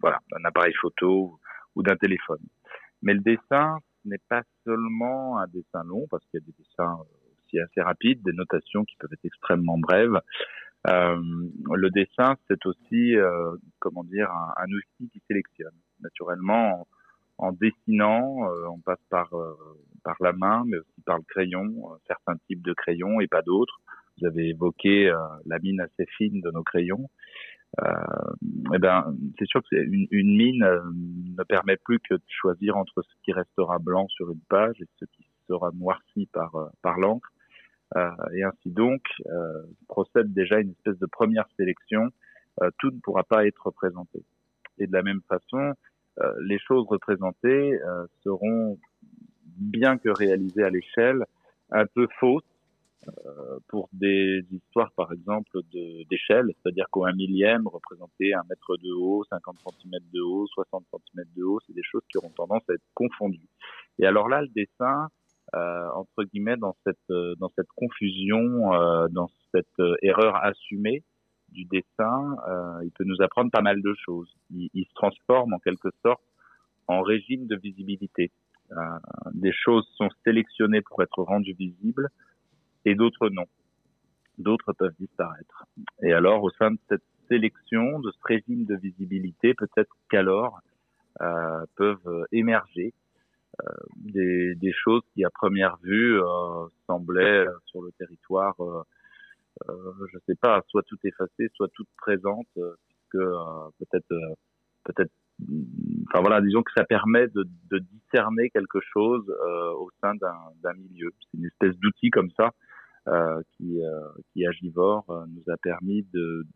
voilà 0.01 0.19
d'un 0.31 0.45
appareil 0.45 0.75
photo 0.81 1.39
ou 1.75 1.83
d'un 1.83 1.97
téléphone. 1.97 2.43
Mais 3.03 3.15
le 3.15 3.21
dessin 3.21 3.79
n'est 4.05 4.23
pas 4.29 4.43
seulement 4.65 5.39
un 5.39 5.47
dessin 5.49 5.85
long 5.85 6.07
parce 6.11 6.25
qu'il 6.27 6.41
y 6.41 6.43
a 6.43 6.47
des 6.47 6.55
dessins 6.59 6.99
aussi 7.45 7.61
assez 7.61 7.81
rapides, 7.81 8.23
des 8.23 8.33
notations 8.33 8.85
qui 8.85 8.97
peuvent 8.97 9.13
être 9.13 9.25
extrêmement 9.25 9.79
brèves. 9.79 10.21
Euh, 10.87 11.21
le 11.75 11.91
dessin, 11.91 12.37
c'est 12.49 12.65
aussi, 12.67 13.17
euh, 13.17 13.57
comment 13.81 14.05
dire, 14.05 14.31
un, 14.57 14.67
outil 14.67 15.11
qui 15.11 15.21
sélectionne. 15.27 15.75
Naturellement, 16.01 16.87
en, 17.39 17.53
dessinant, 17.53 18.49
on 18.69 18.79
passe 18.79 19.03
par 19.11 19.31
par 20.05 20.17
la 20.21 20.33
main, 20.33 20.63
mais 20.67 20.79
aussi 20.79 21.01
par 21.05 21.19
le 21.19 21.25
crayon, 21.25 21.99
certains 22.07 22.37
types 22.47 22.63
de 22.63 22.73
crayons 22.73 23.21
et 23.21 23.27
pas 23.27 23.43
d'autres. 23.43 23.81
Vous 24.21 24.27
avez 24.27 24.51
évoqué 24.51 25.09
euh, 25.09 25.17
la 25.47 25.59
mine 25.59 25.81
assez 25.81 26.07
fine 26.17 26.41
de 26.41 26.51
nos 26.51 26.63
crayons. 26.63 27.09
Euh, 27.83 27.93
eh 28.75 28.79
ben, 28.79 29.15
c'est 29.39 29.47
sûr 29.47 29.61
que 29.63 29.77
une, 29.77 30.07
une 30.11 30.37
mine 30.37 30.63
euh, 30.63 30.81
ne 31.37 31.43
permet 31.45 31.77
plus 31.77 32.01
que 32.01 32.15
de 32.15 32.23
choisir 32.29 32.77
entre 32.77 33.03
ce 33.03 33.15
qui 33.23 33.33
restera 33.33 33.79
blanc 33.79 34.09
sur 34.09 34.31
une 34.31 34.41
page 34.49 34.81
et 34.81 34.87
ce 34.99 35.05
qui 35.05 35.27
sera 35.47 35.71
noirci 35.73 36.27
par, 36.33 36.55
euh, 36.57 36.67
par 36.83 36.99
l'encre. 36.99 37.29
Euh, 37.97 38.11
et 38.35 38.43
ainsi 38.43 38.71
donc, 38.71 39.03
procède 39.89 40.33
déjà 40.33 40.61
une 40.61 40.71
espèce 40.71 40.99
de 40.99 41.07
première 41.07 41.47
sélection. 41.57 42.11
tout 42.79 42.91
ne 42.91 43.01
pourra 43.01 43.23
pas 43.23 43.47
être 43.47 43.67
représenté. 43.67 44.25
Et 44.79 44.87
de 44.87 44.93
la 44.93 45.03
même 45.03 45.23
façon, 45.27 45.75
les 46.41 46.59
choses 46.59 46.87
représentées 46.87 47.79
seront, 48.23 48.79
bien 49.57 49.97
que 49.97 50.11
réalisées 50.11 50.65
à 50.65 50.69
l'échelle, 50.69 51.25
un 51.71 51.87
peu 51.87 52.07
fausses 52.21 52.45
pour 53.69 53.89
des 53.93 54.45
histoires, 54.51 54.91
par 54.93 55.13
exemple, 55.13 55.61
d'échelle, 56.11 56.47
c'est-à-dire 56.57 56.87
qu'un 56.93 57.13
millième 57.13 57.67
représentait 57.67 58.33
un 58.33 58.43
mètre 58.49 58.77
de 58.77 58.93
haut, 58.93 59.25
50 59.31 59.57
cm 59.81 60.01
de 60.13 60.21
haut, 60.21 60.47
60 60.49 60.85
cm 60.91 61.25
de 61.37 61.43
haut, 61.43 61.61
c'est 61.67 61.75
des 61.75 61.83
choses 61.85 62.03
qui 62.11 62.19
auront 62.19 62.31
tendance 62.31 62.63
à 62.69 62.75
être 62.75 62.83
confondues. 62.95 63.49
Et 63.99 64.07
alors 64.07 64.29
là, 64.29 64.43
le 64.43 64.49
dessin, 64.49 65.09
euh, 65.55 65.89
entre 65.95 66.25
guillemets, 66.25 66.57
dans 66.57 66.77
cette, 66.85 67.13
dans 67.39 67.51
cette 67.57 67.71
confusion, 67.77 68.75
euh, 68.75 69.09
dans 69.09 69.29
cette 69.53 69.83
erreur 70.03 70.37
assumée 70.45 71.03
du 71.51 71.65
dessin, 71.65 72.37
euh, 72.49 72.81
il 72.85 72.91
peut 72.91 73.05
nous 73.05 73.21
apprendre 73.23 73.51
pas 73.51 73.63
mal 73.63 73.81
de 73.81 73.95
choses. 74.05 74.31
Il, 74.51 74.69
il, 74.75 74.85
se 74.85 74.95
transforme 74.95 75.55
en 75.55 75.59
quelque 75.59 75.89
sorte 76.03 76.23
en 76.87 77.03
régime 77.03 77.47
de 77.47 77.57
visibilité. 77.57 78.31
Euh, 78.73 78.99
des 79.33 79.53
choses 79.53 79.87
sont 79.97 80.09
sélectionnées 80.25 80.83
pour 80.83 81.03
être 81.03 81.23
rendues 81.23 81.55
visibles 81.55 82.09
et 82.85 82.95
d'autres 82.95 83.29
non. 83.31 83.47
D'autres 84.39 84.73
peuvent 84.73 84.95
disparaître. 84.99 85.65
Et 86.03 86.13
alors, 86.13 86.43
au 86.43 86.51
sein 86.51 86.71
de 86.71 86.79
cette 86.89 87.03
sélection, 87.29 87.99
de 88.01 88.11
ce 88.11 88.19
régime 88.25 88.65
de 88.65 88.77
visibilité, 88.77 89.55
peut-être 89.55 89.91
qu'alors 90.11 90.61
euh, 91.21 91.65
peuvent 91.77 92.27
émerger 92.31 92.95
euh, 93.61 93.73
des, 93.97 94.55
des, 94.55 94.73
choses 94.73 95.03
qui, 95.13 95.25
à 95.25 95.31
première 95.31 95.77
vue, 95.83 96.21
euh, 96.21 96.67
semblaient 96.87 97.47
euh, 97.47 97.53
sur 97.67 97.83
le 97.83 97.91
territoire, 97.99 98.55
je 99.67 100.19
sais 100.27 100.37
pas, 100.37 100.63
soit 100.69 100.85
tout 100.85 100.99
effacées, 101.03 101.51
soit 101.55 101.69
toutes 101.75 101.89
présentes, 101.97 102.47
puisque 102.55 103.25
peut-être, 103.79 104.15
peut-être 104.85 105.11
enfin 106.09 106.21
voilà, 106.21 106.41
disons 106.41 106.63
que 106.63 106.73
ça 106.77 106.85
permet 106.85 107.29
de, 107.29 107.45
de 107.71 107.79
discerner 107.79 108.51
quelque 108.51 108.81
chose 108.93 109.25
euh, 109.29 109.73
au 109.73 109.91
sein 110.01 110.15
d'un 110.15 110.75
milieu. 110.75 111.13
C'est 111.21 111.39
une 111.39 111.47
espèce 111.47 111.77
d'outil 111.79 112.11
comme 112.11 112.31
ça 112.37 112.47
euh, 112.47 112.51
qui, 113.57 113.83
euh, 113.83 114.01
qui 114.33 114.47
agivore 114.47 115.05
euh, 115.11 115.25
nous 115.29 115.53
a 115.53 115.57
permis 115.57 116.03
de, 116.13 116.47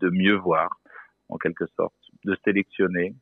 de 0.00 0.10
mieux 0.10 0.36
voir, 0.36 0.80
en 1.28 1.36
quelque 1.38 1.66
sorte, 1.76 1.94
de 2.24 2.36
sélectionner 2.44 3.14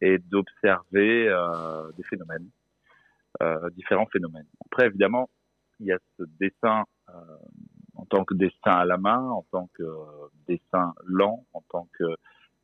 et 0.00 0.18
d'observer 0.18 1.28
euh, 1.28 1.90
des 1.96 2.04
phénomènes, 2.04 2.48
différents 3.76 4.06
phénomènes. 4.06 4.46
Après, 4.66 4.86
évidemment, 4.86 5.30
il 5.78 5.86
y 5.86 5.92
a 5.92 5.98
ce 6.16 6.24
dessin 6.40 6.84
en 7.94 8.04
tant 8.06 8.24
que 8.24 8.34
dessin 8.34 8.72
à 8.72 8.84
la 8.84 8.96
main, 8.96 9.20
en 9.30 9.44
tant 9.52 9.68
que 9.74 9.84
dessin 10.48 10.92
lent, 11.04 11.44
en 11.52 11.62
tant 11.68 11.88
que 11.98 12.16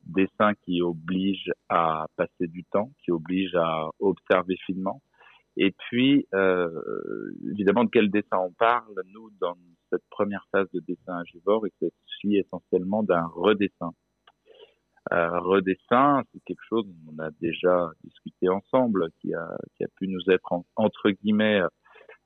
dessin 0.05 0.53
qui 0.63 0.81
oblige 0.81 1.51
à 1.69 2.07
passer 2.17 2.47
du 2.47 2.65
temps, 2.65 2.91
qui 3.03 3.11
oblige 3.11 3.55
à 3.55 3.87
observer 3.99 4.57
finement, 4.65 5.01
et 5.57 5.71
puis, 5.71 6.27
euh, 6.33 7.31
évidemment, 7.51 7.83
de 7.85 7.89
quel 7.91 8.09
dessin 8.09 8.37
on 8.37 8.51
parle 8.51 8.93
Nous, 9.13 9.29
dans 9.39 9.55
cette 9.89 10.03
première 10.09 10.45
phase 10.51 10.69
de 10.71 10.81
dessin 10.81 11.19
agivore, 11.19 11.65
il 11.67 11.71
s'agit 11.79 12.37
essentiellement 12.37 13.03
d'un 13.03 13.25
redessin. 13.27 13.91
Euh, 15.13 15.39
redessin, 15.39 16.23
c'est 16.33 16.43
quelque 16.45 16.63
chose 16.67 16.85
dont 16.87 17.13
on 17.15 17.23
a 17.23 17.29
déjà 17.39 17.91
discuté 18.03 18.49
ensemble, 18.49 19.09
qui 19.21 19.33
a, 19.33 19.55
qui 19.75 19.83
a 19.83 19.87
pu 19.95 20.07
nous 20.07 20.21
être 20.29 20.51
entre 20.75 21.11
guillemets 21.11 21.61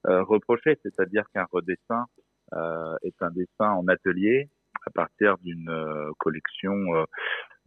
euh, 0.07 0.23
reproché, 0.23 0.77
c'est-à-dire 0.81 1.25
qu'un 1.33 1.45
redessin 1.51 2.05
euh, 2.53 2.95
est 3.03 3.21
un 3.21 3.31
dessin 3.31 3.71
en 3.71 3.87
atelier 3.87 4.49
à 4.87 4.91
partir 4.91 5.37
d'une 5.39 5.69
euh, 5.69 6.11
collection 6.17 6.73
euh, 6.95 7.03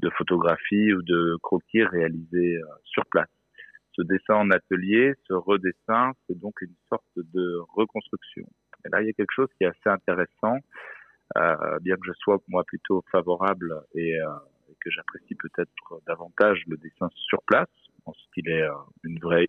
de 0.00 0.10
photographies 0.10 0.92
ou 0.92 1.02
de 1.02 1.36
croquis 1.42 1.84
réalisés 1.84 2.58
sur 2.84 3.04
place 3.06 3.28
ce 3.94 4.02
dessin 4.02 4.34
en 4.34 4.50
atelier, 4.50 5.14
ce 5.28 5.34
redessin, 5.34 6.12
c'est 6.26 6.38
donc 6.38 6.60
une 6.62 6.74
sorte 6.88 7.04
de 7.16 7.58
reconstruction. 7.74 8.46
Et 8.84 8.88
là, 8.90 9.02
il 9.02 9.06
y 9.06 9.10
a 9.10 9.12
quelque 9.12 9.32
chose 9.34 9.48
qui 9.56 9.64
est 9.64 9.68
assez 9.68 9.88
intéressant, 9.88 10.58
euh, 11.36 11.78
bien 11.80 11.96
que 11.96 12.06
je 12.06 12.12
sois 12.14 12.38
moi 12.48 12.64
plutôt 12.64 13.04
favorable 13.10 13.82
et, 13.94 14.20
euh, 14.20 14.26
que 14.80 14.90
j'apprécie 14.90 15.34
peut-être 15.34 16.02
davantage 16.06 16.62
le 16.66 16.76
dessin 16.76 17.08
sur 17.14 17.42
place, 17.44 17.68
je 18.02 18.04
pense 18.04 18.18
qu'il 18.34 18.48
est 18.48 18.62
euh, 18.62 18.74
une 19.04 19.18
vraie 19.20 19.48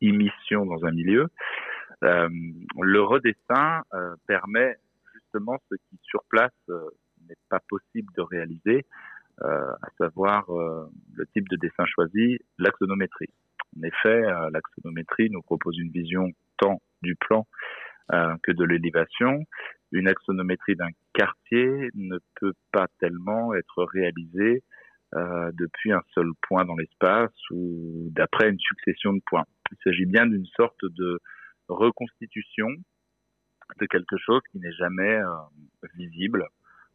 émission 0.00 0.66
dans 0.66 0.84
un 0.84 0.90
milieu. 0.90 1.28
Euh, 2.02 2.28
le 2.80 3.02
redessin 3.02 3.82
euh, 3.94 4.16
permet 4.26 4.76
justement 5.14 5.58
ce 5.70 5.76
qui 5.76 5.98
sur 6.02 6.24
place 6.28 6.50
n'est 7.28 7.36
pas 7.48 7.60
possible 7.68 8.12
de 8.16 8.22
réaliser, 8.22 8.84
à 9.40 9.88
savoir 9.98 10.44
le 10.50 11.26
type 11.32 11.48
de 11.48 11.56
dessin 11.56 11.84
choisi, 11.86 12.38
l'axonométrie. 12.58 13.30
En 13.76 13.82
effet, 13.82 14.24
euh, 14.24 14.50
l'axonométrie 14.52 15.30
nous 15.30 15.42
propose 15.42 15.78
une 15.78 15.90
vision 15.90 16.28
tant 16.58 16.80
du 17.02 17.16
plan 17.16 17.46
euh, 18.12 18.34
que 18.42 18.52
de 18.52 18.64
l'élévation. 18.64 19.44
Une 19.92 20.08
axonométrie 20.08 20.76
d'un 20.76 20.90
quartier 21.12 21.90
ne 21.94 22.18
peut 22.40 22.54
pas 22.72 22.86
tellement 22.98 23.54
être 23.54 23.84
réalisée 23.84 24.62
euh, 25.14 25.50
depuis 25.54 25.92
un 25.92 26.02
seul 26.14 26.30
point 26.42 26.64
dans 26.64 26.76
l'espace 26.76 27.32
ou 27.50 28.08
d'après 28.10 28.50
une 28.50 28.58
succession 28.58 29.12
de 29.12 29.20
points. 29.26 29.44
Il 29.70 29.78
s'agit 29.84 30.06
bien 30.06 30.26
d'une 30.26 30.46
sorte 30.56 30.84
de 30.84 31.20
reconstitution 31.68 32.68
de 33.78 33.86
quelque 33.86 34.16
chose 34.18 34.42
qui 34.50 34.58
n'est 34.58 34.72
jamais 34.72 35.18
visible, 35.94 36.46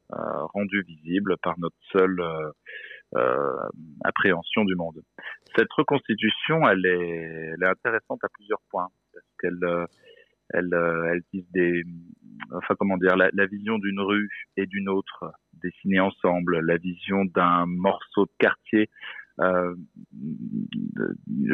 rendu 0.10 0.82
visible 0.84 1.36
par 1.42 1.60
notre 1.60 1.76
seul 1.92 2.20
euh, 3.16 3.70
appréhension 4.04 4.66
du 4.66 4.76
monde. 4.76 5.02
Cette 5.56 5.72
reconstitution, 5.72 6.68
elle 6.68 6.86
est, 6.86 7.54
elle 7.54 7.64
est 7.64 7.68
intéressante 7.68 8.24
à 8.24 8.28
plusieurs 8.34 8.62
points 8.70 8.90
parce 9.14 9.26
qu'elle 9.40 9.64
euh, 9.64 9.86
elle, 10.50 10.74
euh, 10.74 11.12
elle 11.12 11.24
tisse 11.32 11.50
des, 11.52 11.84
enfin 12.52 12.76
comment 12.78 12.98
dire, 12.98 13.16
la, 13.18 13.30
la 13.34 13.46
vision 13.46 13.78
d'une 13.80 14.00
rue 14.00 14.30
et 14.56 14.66
d'une 14.66 14.90
autre 14.90 15.32
dessinée 15.54 16.00
ensemble, 16.00 16.60
la 16.60 16.78
vision 16.78 17.26
d'un 17.26 17.66
morceau 17.66 18.26
de 18.26 18.32
quartier 18.40 18.90
euh, 19.40 19.76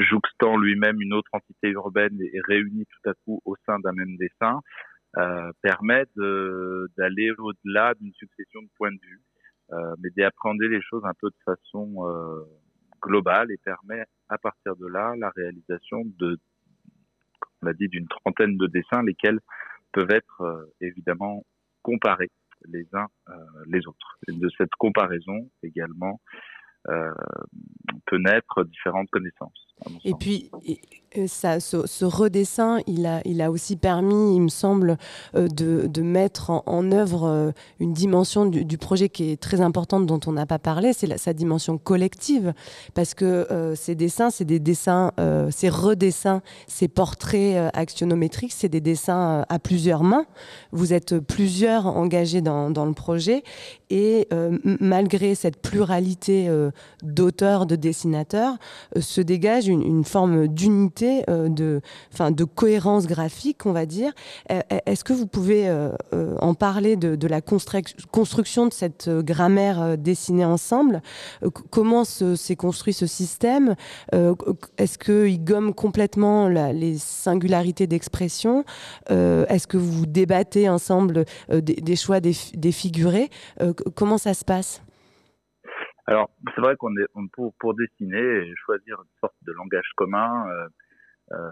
jouxtant 0.09 0.57
lui-même 0.57 1.01
une 1.01 1.13
autre 1.13 1.29
entité 1.33 1.69
urbaine 1.69 2.17
et 2.21 2.39
réunie 2.47 2.85
tout 2.85 3.09
à 3.09 3.13
coup 3.25 3.41
au 3.45 3.55
sein 3.65 3.79
d'un 3.79 3.91
même 3.91 4.15
dessin, 4.17 4.61
euh, 5.17 5.51
permet 5.61 6.05
d'aller 6.15 7.31
au-delà 7.37 7.93
d'une 7.95 8.13
succession 8.13 8.61
de 8.61 8.69
points 8.77 8.91
de 8.91 8.99
vue 9.01 9.21
euh, 9.71 9.95
mais 9.99 10.09
d'appréhender 10.15 10.67
les 10.67 10.81
choses 10.81 11.03
un 11.05 11.13
peu 11.19 11.29
de 11.29 11.37
façon 11.45 12.05
euh, 12.05 12.43
globale 13.01 13.49
et 13.51 13.57
permet 13.57 14.05
à 14.29 14.37
partir 14.37 14.75
de 14.75 14.87
là 14.87 15.15
la 15.17 15.29
réalisation 15.29 16.03
de, 16.19 16.37
on 17.61 17.65
l'a 17.65 17.73
dit, 17.73 17.87
d'une 17.87 18.07
trentaine 18.07 18.57
de 18.57 18.67
dessins, 18.67 19.01
lesquels 19.03 19.39
peuvent 19.91 20.11
être 20.11 20.41
euh, 20.41 20.65
évidemment 20.81 21.45
comparés 21.81 22.29
les 22.65 22.87
uns 22.93 23.07
les 23.65 23.85
autres. 23.87 24.17
Et 24.27 24.31
de 24.31 24.49
cette 24.57 24.73
comparaison 24.77 25.49
également 25.63 26.21
peut 26.85 28.17
naître 28.17 28.63
différentes 28.63 29.09
connaissances. 29.09 29.72
Et 30.05 30.13
puis, 30.13 30.49
ça, 31.27 31.59
ce, 31.59 32.05
redessin, 32.05 32.79
il 32.87 33.05
a, 33.05 33.21
il 33.25 33.41
a 33.41 33.51
aussi 33.51 33.75
permis, 33.75 34.35
il 34.35 34.41
me 34.41 34.49
semble, 34.49 34.97
euh, 35.35 35.47
de, 35.47 35.87
de 35.87 36.01
mettre 36.01 36.63
en, 36.65 36.91
œuvre 36.91 37.27
euh, 37.27 37.51
une 37.79 37.93
dimension 37.93 38.45
du, 38.45 38.77
projet 38.77 39.09
qui 39.09 39.31
est 39.31 39.41
très 39.41 39.61
importante, 39.61 40.05
dont 40.05 40.19
on 40.25 40.31
n'a 40.31 40.45
pas 40.45 40.59
parlé, 40.59 40.93
c'est 40.93 41.17
sa 41.17 41.33
dimension 41.33 41.77
collective. 41.77 42.53
Parce 42.93 43.13
que 43.13 43.25
euh, 43.25 43.75
ces 43.75 43.95
dessins, 43.95 44.29
c'est 44.29 44.45
des 44.45 44.59
dessins, 44.59 45.11
ces 45.51 45.69
redessins, 45.69 46.41
ces 46.67 46.87
portraits 46.87 47.71
actionnométriques, 47.73 48.53
c'est 48.53 48.69
des 48.69 48.81
dessins 48.81 49.45
à 49.47 49.59
plusieurs 49.59 50.03
mains. 50.03 50.25
Vous 50.71 50.93
êtes 50.93 51.19
plusieurs 51.19 51.85
engagés 51.87 52.41
dans, 52.41 52.69
dans 52.69 52.85
le 52.85 52.93
projet. 52.93 53.43
Et 53.89 54.27
malgré 54.63 55.35
cette 55.35 55.61
pluralité 55.61 56.49
d'auteurs, 57.03 57.65
de 57.65 57.75
dessinateurs, 57.75 58.57
se 58.99 59.21
dégage 59.21 59.67
une, 59.67 59.72
une 59.81 60.03
forme 60.03 60.47
d'unité, 60.47 61.23
euh, 61.29 61.49
de, 61.49 61.81
enfin, 62.13 62.31
de 62.31 62.43
cohérence 62.43 63.07
graphique, 63.07 63.65
on 63.65 63.71
va 63.71 63.85
dire. 63.85 64.11
Euh, 64.51 64.61
est-ce 64.85 65.03
que 65.03 65.13
vous 65.13 65.27
pouvez 65.27 65.67
euh, 65.67 65.91
en 66.39 66.53
parler 66.53 66.95
de, 66.95 67.15
de 67.15 67.27
la 67.27 67.41
construction 67.41 68.67
de 68.67 68.73
cette 68.73 69.09
grammaire 69.09 69.97
dessinée 69.97 70.45
ensemble? 70.45 71.01
Comment 71.69 72.03
s'est 72.03 72.55
construit 72.55 72.93
ce 72.93 73.07
système? 73.07 73.75
Est-ce 74.11 74.97
qu'il 74.97 75.43
gomme 75.43 75.73
complètement 75.73 76.47
les 76.47 76.97
singularités 76.97 77.87
d'expression? 77.87 78.63
Est-ce 79.09 79.67
que 79.67 79.77
vous 79.77 80.05
débattez 80.05 80.69
ensemble 80.69 81.25
des, 81.49 81.75
des, 81.75 81.95
choix 81.95 82.19
défigurés 82.19 83.29
Comment 83.95 84.17
ça 84.17 84.33
se 84.33 84.45
passe? 84.45 84.81
Alors, 86.05 86.29
c'est 86.53 86.61
vrai 86.61 86.75
qu'on 86.75 86.95
est 86.97 87.07
pour, 87.31 87.53
pour 87.55 87.73
dessiner 87.75 88.19
et 88.19 88.53
choisir 88.57 88.99
une 88.99 89.19
sorte 89.21 89.35
de 89.43 89.53
langage 89.53 89.89
commun, 89.95 90.49
euh, 90.49 90.67
euh, 91.31 91.49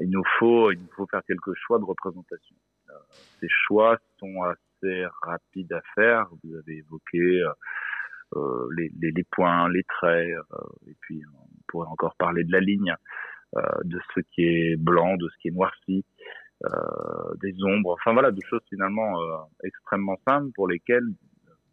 il 0.00 0.10
nous 0.10 0.22
faut 0.38 0.70
il 0.70 0.80
nous 0.80 0.90
faut 0.94 1.06
faire 1.06 1.22
quelques 1.26 1.54
choix 1.54 1.78
de 1.78 1.84
représentation. 1.84 2.56
Euh, 2.90 2.92
ces 3.40 3.48
choix 3.48 3.98
sont 4.18 4.42
assez 4.42 5.04
rapides 5.22 5.72
à 5.72 5.82
faire. 5.94 6.28
Vous 6.44 6.54
avez 6.56 6.78
évoqué 6.78 7.42
euh, 8.36 8.68
les, 8.76 8.90
les, 9.00 9.10
les, 9.10 9.24
points, 9.24 9.68
les 9.68 9.82
traits, 9.84 10.28
et 10.86 10.94
puis 11.00 11.20
on 11.34 11.48
pourrait 11.66 11.88
encore 11.88 12.14
parler 12.16 12.44
de 12.44 12.52
la 12.52 12.60
ligne, 12.60 12.94
de 13.82 13.98
ce 14.14 14.20
qui 14.32 14.42
est 14.42 14.76
blanc, 14.76 15.16
de 15.16 15.28
ce 15.28 15.36
qui 15.38 15.48
est 15.48 15.50
noirci. 15.50 16.04
des 17.42 17.54
ombres, 17.64 17.94
enfin 17.94 18.12
voilà, 18.12 18.30
des 18.30 18.44
choses 18.48 18.62
finalement 18.68 19.48
extrêmement 19.64 20.16
simples 20.24 20.52
pour 20.54 20.68
lesquelles, 20.68 21.08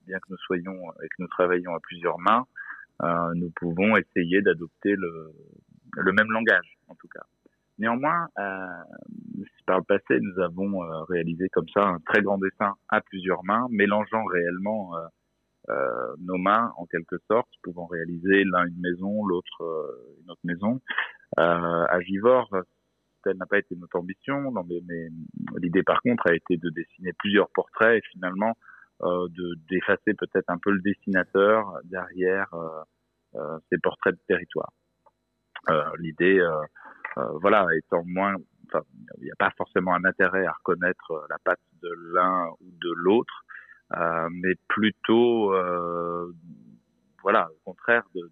bien 0.07 0.17
que 0.19 0.29
nous 0.29 0.37
soyons 0.37 0.91
et 1.03 1.07
que 1.07 1.15
nous 1.19 1.27
travaillions 1.27 1.75
à 1.75 1.79
plusieurs 1.79 2.17
mains, 2.19 2.45
nous 3.35 3.51
pouvons 3.55 3.95
essayer 3.95 4.41
d'adopter 4.41 4.95
le, 4.95 6.11
même 6.13 6.31
langage, 6.31 6.77
en 6.87 6.95
tout 6.95 7.07
cas. 7.07 7.23
Néanmoins, 7.77 8.27
euh, 8.39 8.83
par 9.67 9.77
le 9.77 9.83
passé, 9.83 10.19
nous 10.19 10.41
avons 10.41 10.81
euh, 10.81 11.03
réalisé 11.03 11.49
comme 11.49 11.67
ça 11.73 11.81
un 11.81 11.99
très 11.99 12.21
grand 12.21 12.39
dessin 12.39 12.73
à 12.89 13.01
plusieurs 13.01 13.43
mains, 13.43 13.67
mélangeant 13.69 14.23
réellement 14.25 14.95
euh, 14.95 15.07
euh 15.69 16.15
nos 16.19 16.37
mains 16.37 16.73
en 16.77 16.85
quelque 16.85 17.17
sorte, 17.27 17.49
pouvant 17.61 17.85
réaliser 17.85 18.45
l'un 18.45 18.65
une 18.65 18.79
maison, 18.79 19.25
l'autre 19.25 19.61
euh, 19.61 20.21
une 20.23 20.31
autre 20.31 20.41
maison. 20.45 20.79
à 21.35 21.99
Givor, 22.01 22.49
telle 23.23 23.37
n'a 23.37 23.45
pas 23.45 23.59
été 23.59 23.75
notre 23.75 23.97
ambition, 23.97 24.51
mais 24.87 25.09
l'idée 25.61 25.83
par 25.83 26.01
contre 26.01 26.27
a 26.27 26.33
été 26.33 26.57
de 26.57 26.69
dessiner 26.69 27.11
plusieurs 27.13 27.49
portraits 27.49 27.97
et 27.97 28.07
finalement 28.13 28.57
de 29.01 29.55
d'effacer 29.69 30.13
peut-être 30.13 30.49
un 30.49 30.57
peu 30.57 30.71
le 30.71 30.81
dessinateur 30.81 31.71
derrière 31.83 32.49
ces 33.69 33.77
portraits 33.77 34.15
de 34.15 34.21
territoire. 34.27 34.71
l'idée 35.99 36.41
euh, 37.17 37.37
voilà, 37.41 37.65
étant 37.75 38.03
moins, 38.05 38.35
il 39.17 39.23
n'y 39.23 39.31
a 39.31 39.35
pas 39.37 39.51
forcément 39.57 39.93
un 39.95 40.05
intérêt 40.05 40.45
à 40.45 40.51
reconnaître 40.51 41.11
euh, 41.11 41.25
la 41.29 41.37
patte 41.43 41.61
de 41.81 41.89
l'un 42.13 42.47
ou 42.59 42.71
de 42.81 42.91
l'autre, 42.95 43.45
euh, 43.95 44.29
mais 44.31 44.53
plutôt, 44.67 45.53
voilà, 47.23 47.49
au 47.49 47.71
contraire 47.71 48.03
de 48.13 48.31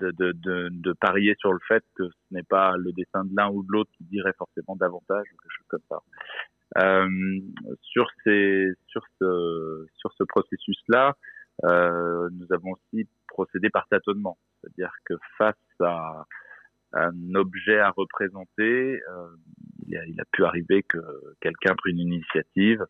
de, 0.00 0.12
de, 0.12 0.30
de, 0.32 0.68
de, 0.70 0.92
parier 0.92 1.34
sur 1.40 1.52
le 1.52 1.58
fait 1.66 1.82
que 1.96 2.08
ce 2.08 2.14
n'est 2.30 2.44
pas 2.44 2.76
le 2.76 2.92
dessin 2.92 3.24
de 3.24 3.34
l'un 3.34 3.50
ou 3.50 3.64
de 3.64 3.68
l'autre 3.72 3.90
qui 3.96 4.04
dirait 4.04 4.32
forcément 4.38 4.76
davantage 4.76 5.26
ou 5.32 5.36
quelque 5.36 5.56
chose 5.58 5.66
comme 5.66 5.82
ça. 5.88 5.98
Euh, 6.76 7.08
sur 7.80 8.06
ces, 8.24 8.72
sur 8.88 9.02
ce, 9.18 9.86
sur 9.96 10.12
ce 10.12 10.24
processus-là, 10.24 11.16
euh, 11.64 12.28
nous 12.32 12.46
avons 12.50 12.72
aussi 12.72 13.08
procédé 13.26 13.70
par 13.70 13.88
tâtonnement, 13.88 14.38
c'est-à-dire 14.60 14.92
que 15.06 15.14
face 15.38 15.56
à 15.80 16.26
un 16.92 17.34
objet 17.34 17.78
à 17.78 17.90
représenter, 17.90 19.00
euh, 19.10 19.28
il, 19.86 19.96
a, 19.96 20.04
il, 20.06 20.20
a, 20.20 20.24
pu 20.30 20.44
arriver 20.44 20.82
que 20.82 20.98
quelqu'un 21.40 21.74
prenne 21.74 21.98
une 21.98 22.12
initiative 22.12 22.84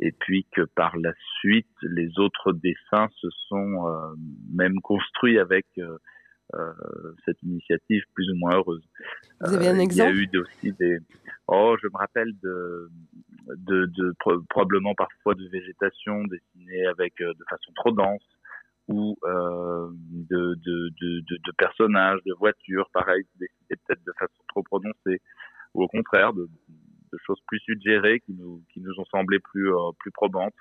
et 0.00 0.12
puis 0.12 0.46
que 0.52 0.62
par 0.62 0.96
la 0.96 1.12
suite 1.38 1.68
les 1.82 2.18
autres 2.18 2.52
dessins 2.52 3.08
se 3.16 3.28
sont 3.48 3.88
euh, 3.88 4.14
même 4.52 4.80
construits 4.80 5.38
avec 5.38 5.66
euh, 5.78 5.98
cette 7.24 7.42
initiative 7.42 8.02
plus 8.14 8.30
ou 8.30 8.36
moins 8.36 8.56
heureuse. 8.56 8.82
Vous 9.40 9.54
avez 9.54 9.68
un 9.68 9.78
exemple 9.78 10.12
Il 10.14 10.16
y 10.16 10.20
a 10.20 10.38
eu 10.38 10.38
aussi 10.40 10.72
des. 10.72 10.98
Oh, 11.48 11.76
je 11.82 11.88
me 11.88 11.96
rappelle 11.96 12.32
de, 12.42 12.90
de, 13.56 13.86
de 13.86 14.14
probablement 14.48 14.94
parfois 14.94 15.34
de 15.34 15.48
végétation 15.48 16.24
dessinée 16.24 16.86
avec 16.86 17.14
de 17.18 17.44
façon 17.48 17.72
trop 17.74 17.90
dense 17.90 18.22
ou 18.88 19.16
euh, 19.24 19.88
de, 19.92 20.54
de, 20.54 20.88
de, 21.00 21.20
de, 21.28 21.52
personnages, 21.56 22.20
de 22.26 22.34
voitures, 22.34 22.88
pareil, 22.92 23.24
décidées 23.38 23.80
peut-être 23.86 24.04
de 24.04 24.12
façon 24.18 24.42
trop 24.48 24.62
prononcée, 24.62 25.20
ou 25.74 25.84
au 25.84 25.88
contraire 25.88 26.32
de, 26.32 26.48
choses 27.26 27.40
plus 27.46 27.60
suggérées 27.60 28.20
qui 28.20 28.32
nous, 28.32 28.62
qui 28.72 28.80
nous 28.80 28.98
ont 28.98 29.04
semblé 29.04 29.38
plus, 29.38 29.70
euh, 29.70 29.92
plus 29.98 30.10
probantes. 30.10 30.54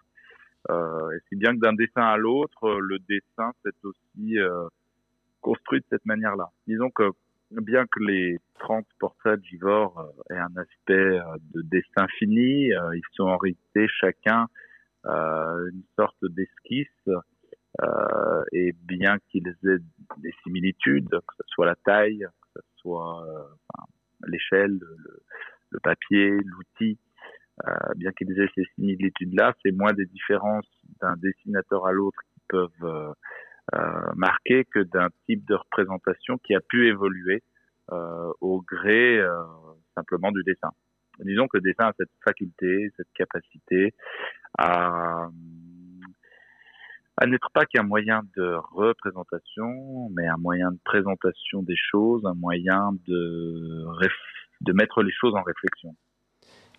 Euh, 0.70 1.10
et 1.12 1.20
si 1.30 1.38
bien 1.38 1.56
que 1.56 1.60
d'un 1.60 1.74
dessin 1.74 2.04
à 2.04 2.18
l'autre, 2.18 2.70
le 2.70 3.00
dessin 3.00 3.52
s'est 3.64 3.72
aussi 3.84 4.38
euh, 4.38 4.68
construit 5.42 5.82
de 5.82 5.86
cette 5.90 6.06
manière-là. 6.06 6.50
Disons 6.68 6.90
que 6.90 7.12
bien 7.52 7.86
que 7.86 8.00
les 8.00 8.38
30 8.60 8.86
portraits 9.00 9.40
de 9.40 9.66
euh, 9.66 9.90
aient 10.30 10.38
un 10.38 10.56
aspect 10.56 10.94
euh, 10.94 11.24
de 11.54 11.62
dessin 11.64 12.08
fini, 12.18 12.68
ils 12.68 13.02
sont 13.14 13.24
en 13.24 13.38
réalité 13.38 13.88
chacun 14.00 14.48
une 15.04 15.84
sorte 15.98 16.24
d'esquisse 16.24 17.10
euh, 17.82 18.44
et 18.52 18.74
bien 18.84 19.18
qu'ils 19.30 19.48
aient 19.48 19.78
des 20.18 20.34
similitudes, 20.44 21.10
que 21.10 21.36
ce 21.38 21.44
soit 21.48 21.66
la 21.66 21.76
taille, 21.76 22.28
que 22.42 22.60
ce 22.60 22.62
soit 22.78 23.26
euh, 23.26 23.44
l'échelle, 24.28 24.78
le, 24.80 25.24
le, 25.70 25.80
papier, 25.80 26.32
l'outil, 26.32 27.00
euh, 27.68 27.74
bien 27.96 28.12
qu'ils 28.12 28.32
aient 28.40 28.50
ces 28.56 28.66
similitudes-là, 28.76 29.56
c'est 29.64 29.72
moins 29.72 29.94
des 29.94 30.06
différences 30.06 30.70
d'un 31.02 31.16
dessinateur 31.18 31.88
à 31.88 31.94
l'autre 31.94 32.20
qui 32.34 32.42
peuvent 32.50 33.16
euh, 33.74 33.78
euh, 33.80 34.12
marquer 34.16 34.66
que 34.66 34.80
d'un 34.80 35.10
type 35.26 35.46
de 35.48 35.56
représentation 35.56 36.38
qui 36.40 36.56
a 36.56 36.60
pu 36.60 36.88
évoluer 36.88 37.44
au 38.40 38.62
gré 38.62 39.20
simplement 39.98 40.32
du 40.32 40.44
dessin. 40.44 40.70
Disons 41.20 41.50
que 41.50 41.58
le 41.58 41.62
dessin 41.62 41.90
a 41.90 41.94
cette 41.98 42.12
faculté, 42.24 42.90
cette 42.96 43.12
capacité 43.14 43.94
à 44.58 45.28
à 47.18 47.28
n'être 47.28 47.50
pas 47.54 47.66
qu'un 47.66 47.84
moyen 47.84 48.22
de 48.38 48.56
représentation, 48.72 50.10
mais 50.16 50.26
un 50.28 50.38
moyen 50.38 50.72
de 50.72 50.80
présentation 50.86 51.62
des 51.62 51.76
choses, 51.76 52.26
un 52.26 52.34
moyen 52.34 52.94
de, 53.08 53.86
de 54.62 54.74
mettre 54.74 55.04
les 55.04 55.12
choses 55.12 55.36
en 55.36 55.44
réflexion. 55.44 55.96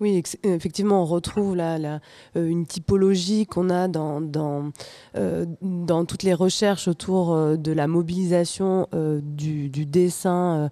Oui, 0.02 0.20
effectivement, 0.42 1.02
on 1.02 1.04
retrouve 1.04 1.54
là, 1.54 1.78
là 1.78 2.00
euh, 2.36 2.48
une 2.48 2.66
typologie 2.66 3.46
qu'on 3.46 3.70
a 3.70 3.86
dans, 3.86 4.20
dans, 4.20 4.72
euh, 5.16 5.46
dans 5.62 6.04
toutes 6.06 6.24
les 6.24 6.34
recherches 6.34 6.88
autour 6.88 7.32
euh, 7.32 7.56
de 7.56 7.70
la 7.70 7.86
mobilisation 7.86 8.88
du, 9.22 9.68
du, 9.68 9.86
dessin 9.86 10.70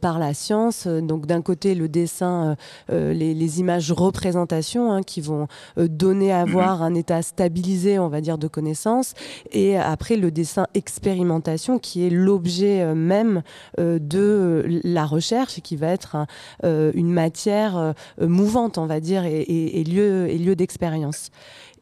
par 0.00 0.20
la 0.20 0.32
science. 0.32 0.86
Donc 0.86 1.26
d'un 1.26 1.42
côté, 1.42 1.74
le 1.74 1.88
dessin, 1.88 2.54
les, 2.88 3.34
les, 3.34 3.60
images 3.60 3.90
représentations 3.90 4.92
hein, 4.92 5.02
qui 5.02 5.20
vont 5.20 5.48
donner 5.76 6.32
à 6.32 6.46
mhm. 6.46 6.52
voir 6.52 6.82
un 6.82 6.94
état 6.94 7.22
stabilisé, 7.22 7.98
on 7.98 8.08
va 8.08 8.20
dire, 8.20 8.38
de 8.38 8.46
connaissance. 8.46 9.14
Et 9.50 9.76
après, 9.76 10.16
le 10.16 10.30
dessin 10.30 10.66
expérimentation 10.74 11.78
qui 11.78 12.06
est 12.06 12.10
l'objet 12.10 12.94
même 12.94 13.42
de 13.78 14.80
la 14.84 15.06
recherche 15.06 15.58
et 15.58 15.62
qui 15.62 15.76
va 15.76 15.88
être 15.88 16.16
une 16.62 17.12
matière 17.12 17.94
mouvante 18.20 18.67
on 18.76 18.86
va 18.86 19.00
dire, 19.00 19.24
et, 19.24 19.84
lieu, 19.84 20.28
et 20.28 20.38
lieu 20.38 20.56
d'expérience. 20.56 21.30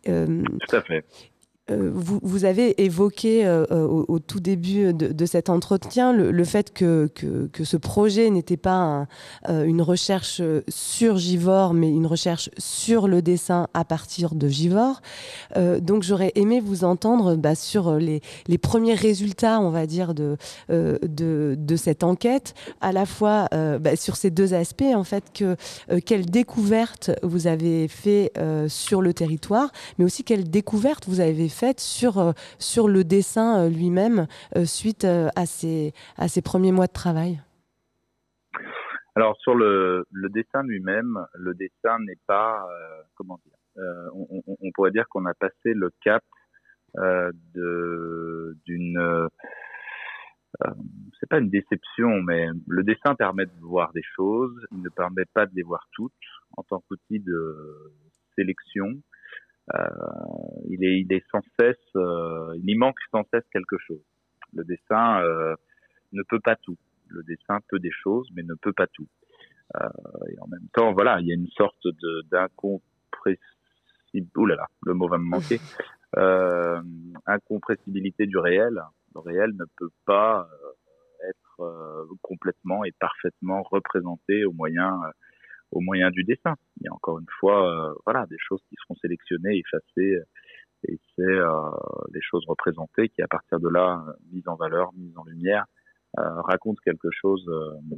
Euh. 0.08 0.42
Euh, 1.72 1.90
vous, 1.92 2.44
avez 2.44 2.80
évoqué 2.84 3.44
euh, 3.44 3.64
euh, 3.72 4.04
au, 4.06 4.20
tout 4.20 4.38
début 4.38 4.94
de, 4.94 5.26
cet 5.26 5.50
entretien 5.50 6.12
le, 6.12 6.44
fait 6.44 6.72
que, 6.72 7.10
ce 7.64 7.76
projet 7.76 8.30
n'était 8.30 8.56
pas 8.56 9.08
un, 9.48 9.64
une 9.64 9.82
recherche 9.82 10.40
sur 10.68 11.16
Givor, 11.16 11.74
mais 11.74 11.90
une 11.90 12.06
recherche 12.06 12.50
sur 12.56 13.08
le 13.08 13.20
dessin 13.20 13.66
à 13.74 13.84
partir 13.84 14.36
de 14.36 14.48
Givor. 14.48 15.00
Donc 15.56 16.04
j'aurais 16.04 16.32
aimé 16.36 16.60
vous 16.60 16.84
entendre 16.84 17.34
bah, 17.34 17.56
sur 17.56 17.96
les, 17.96 18.20
premiers 18.58 18.94
résultats, 18.94 19.60
on 19.60 19.70
va 19.70 19.86
dire, 19.86 20.14
de, 20.14 20.36
cette 21.76 22.04
enquête, 22.04 22.54
à 22.80 22.92
la 22.92 23.06
fois 23.06 23.48
bah, 23.52 23.96
sur 23.96 24.16
ces 24.16 24.30
deux 24.30 24.54
aspects, 24.54 24.84
en 24.94 25.04
fait, 25.04 25.24
que 25.34 25.56
quelle 26.00 26.26
découverte 26.26 27.10
vous 27.22 27.48
avez 27.48 27.88
fait 27.88 28.32
sur 28.68 29.02
le 29.02 29.12
territoire, 29.12 29.72
mais 29.98 30.04
aussi 30.04 30.22
quelle 30.22 30.48
découverte 30.48 31.06
vous 31.08 31.20
avez 31.20 31.48
faite 31.58 31.80
sur, 31.80 32.18
euh, 32.18 32.32
sur 32.58 32.88
le 32.88 33.04
dessin 33.04 33.64
euh, 33.64 33.68
lui-même 33.68 34.26
euh, 34.56 34.64
suite 34.64 35.04
à 35.04 35.46
ces, 35.46 35.92
à 36.16 36.28
ces 36.28 36.42
premiers 36.42 36.72
mois 36.72 36.86
de 36.86 36.92
travail? 36.92 37.40
Alors 39.14 39.36
sur 39.38 39.54
le, 39.54 40.06
dessin 40.34 40.62
lui-même, 40.62 41.26
le 41.34 41.54
dessin 41.54 41.98
n'est 42.00 42.18
pas, 42.26 42.66
comment 43.14 43.40
dire, 43.46 43.54
on, 44.12 44.70
pourrait 44.74 44.90
dire 44.90 45.08
qu'on 45.08 45.24
a 45.24 45.32
passé 45.32 45.72
le 45.72 45.90
cap 46.04 46.22
euh, 46.98 47.32
d'une, 48.66 48.98
euh, 48.98 49.28
c'est 51.20 51.28
pas 51.28 51.38
une 51.38 51.50
déception, 51.50 52.22
mais 52.22 52.46
le 52.66 52.82
dessin 52.82 53.14
permet 53.14 53.46
de 53.46 53.60
voir 53.60 53.92
des 53.92 54.02
choses, 54.14 54.54
il 54.72 54.82
ne 54.82 54.88
permet 54.88 55.24
pas 55.34 55.46
de 55.46 55.54
les 55.54 55.62
voir 55.62 55.86
toutes 55.92 56.12
en 56.56 56.62
tant 56.62 56.82
qu'outil 56.88 57.20
de 57.20 57.92
sélection. 58.34 59.02
Euh, 59.74 59.88
il 60.68 60.84
est, 60.84 61.00
il 61.00 61.12
est 61.12 61.24
sans 61.30 61.40
cesse, 61.58 61.76
euh, 61.96 62.54
il 62.56 62.70
y 62.70 62.76
manque 62.76 62.98
sans 63.10 63.24
cesse 63.32 63.44
quelque 63.52 63.76
chose. 63.78 64.02
Le 64.52 64.64
dessin 64.64 65.20
euh, 65.22 65.54
ne 66.12 66.22
peut 66.22 66.40
pas 66.40 66.56
tout. 66.56 66.78
Le 67.08 67.22
dessin 67.24 67.58
peut 67.68 67.78
des 67.78 67.90
choses, 67.90 68.28
mais 68.34 68.42
ne 68.42 68.54
peut 68.54 68.72
pas 68.72 68.86
tout. 68.86 69.08
et 69.74 70.40
en 70.40 70.46
même 70.48 70.68
temps, 70.72 70.92
voilà, 70.92 71.20
il 71.20 71.26
y 71.26 71.32
a 71.32 71.34
une 71.34 71.48
sorte 71.48 71.84
de 71.84 72.22
d'incompressible. 72.30 73.42
Ouh 74.36 74.46
là 74.46 74.56
là, 74.56 74.66
le 74.84 74.94
mot 74.94 75.08
va 75.08 75.18
me 75.18 75.28
manquer. 75.28 75.60
Euh, 76.16 76.80
incompressibilité 77.26 78.26
du 78.26 78.38
réel. 78.38 78.80
Le 79.14 79.20
réel 79.20 79.50
ne 79.50 79.64
peut 79.76 79.90
pas 80.06 80.48
être 81.28 82.08
complètement 82.22 82.84
et 82.84 82.92
parfaitement 82.92 83.62
représenté 83.62 84.46
au 84.46 84.52
moyen 84.52 84.98
au 85.72 85.80
moyen 85.80 86.10
du 86.10 86.24
dessin. 86.24 86.54
Il 86.80 86.84
y 86.84 86.88
a 86.88 86.92
encore 86.94 87.18
une 87.18 87.26
fois, 87.40 87.68
euh, 87.68 87.94
voilà, 88.04 88.26
des 88.26 88.38
choses 88.38 88.60
qui 88.68 88.76
seront 88.82 88.94
sélectionnées, 88.96 89.58
effacées, 89.58 90.22
et 90.88 90.98
c'est 91.14 91.22
euh, 91.22 91.50
les 92.12 92.20
choses 92.22 92.44
représentées 92.46 93.08
qui, 93.08 93.22
à 93.22 93.28
partir 93.28 93.58
de 93.60 93.68
là, 93.68 94.04
mises 94.32 94.46
en 94.46 94.56
valeur, 94.56 94.92
mises 94.94 95.16
en 95.16 95.24
lumière, 95.24 95.64
euh, 96.18 96.40
racontent 96.42 96.80
quelque 96.84 97.08
chose 97.10 97.44
euh, 97.48 97.96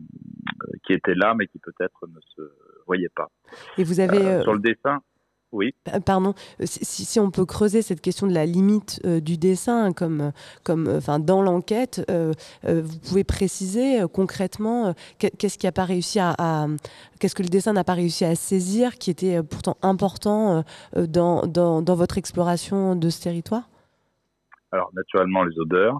qui 0.84 0.92
était 0.92 1.14
là, 1.14 1.34
mais 1.34 1.46
qui 1.46 1.58
peut-être 1.58 2.06
ne 2.06 2.20
se 2.20 2.42
voyait 2.86 3.10
pas. 3.14 3.28
Et 3.76 3.84
vous 3.84 4.00
avez 4.00 4.42
sur 4.42 4.54
le 4.54 4.60
dessin, 4.60 5.00
oui. 5.50 5.74
Pardon, 6.04 6.34
si, 6.62 7.18
on 7.18 7.30
peut 7.30 7.46
creuser 7.46 7.80
cette 7.80 8.02
question 8.02 8.26
de 8.26 8.34
la 8.34 8.44
limite 8.44 9.04
du 9.06 9.38
dessin, 9.38 9.92
comme, 9.94 10.32
comme, 10.62 10.88
enfin, 10.88 11.18
dans 11.18 11.40
l'enquête, 11.40 12.04
vous 12.64 12.98
pouvez 13.08 13.24
préciser 13.24 14.02
concrètement 14.12 14.94
qu'est-ce 15.18 15.56
qui 15.56 15.66
a 15.66 15.72
pas 15.72 15.84
réussi 15.84 16.20
à, 16.20 16.66
qu'est-ce 17.18 17.34
que 17.34 17.42
le 17.42 17.48
dessin 17.48 17.72
n'a 17.72 17.84
pas 17.84 17.94
réussi 17.94 18.26
à 18.26 18.34
saisir, 18.34 18.96
qui 18.96 19.10
était 19.10 19.42
pourtant 19.42 19.78
important 19.80 20.64
dans, 20.94 21.46
dans, 21.46 21.80
dans, 21.80 21.94
votre 21.94 22.18
exploration 22.18 22.94
de 22.94 23.08
ce 23.08 23.22
territoire? 23.22 23.70
Alors 24.70 24.90
naturellement 24.92 25.44
les 25.44 25.58
odeurs, 25.58 25.98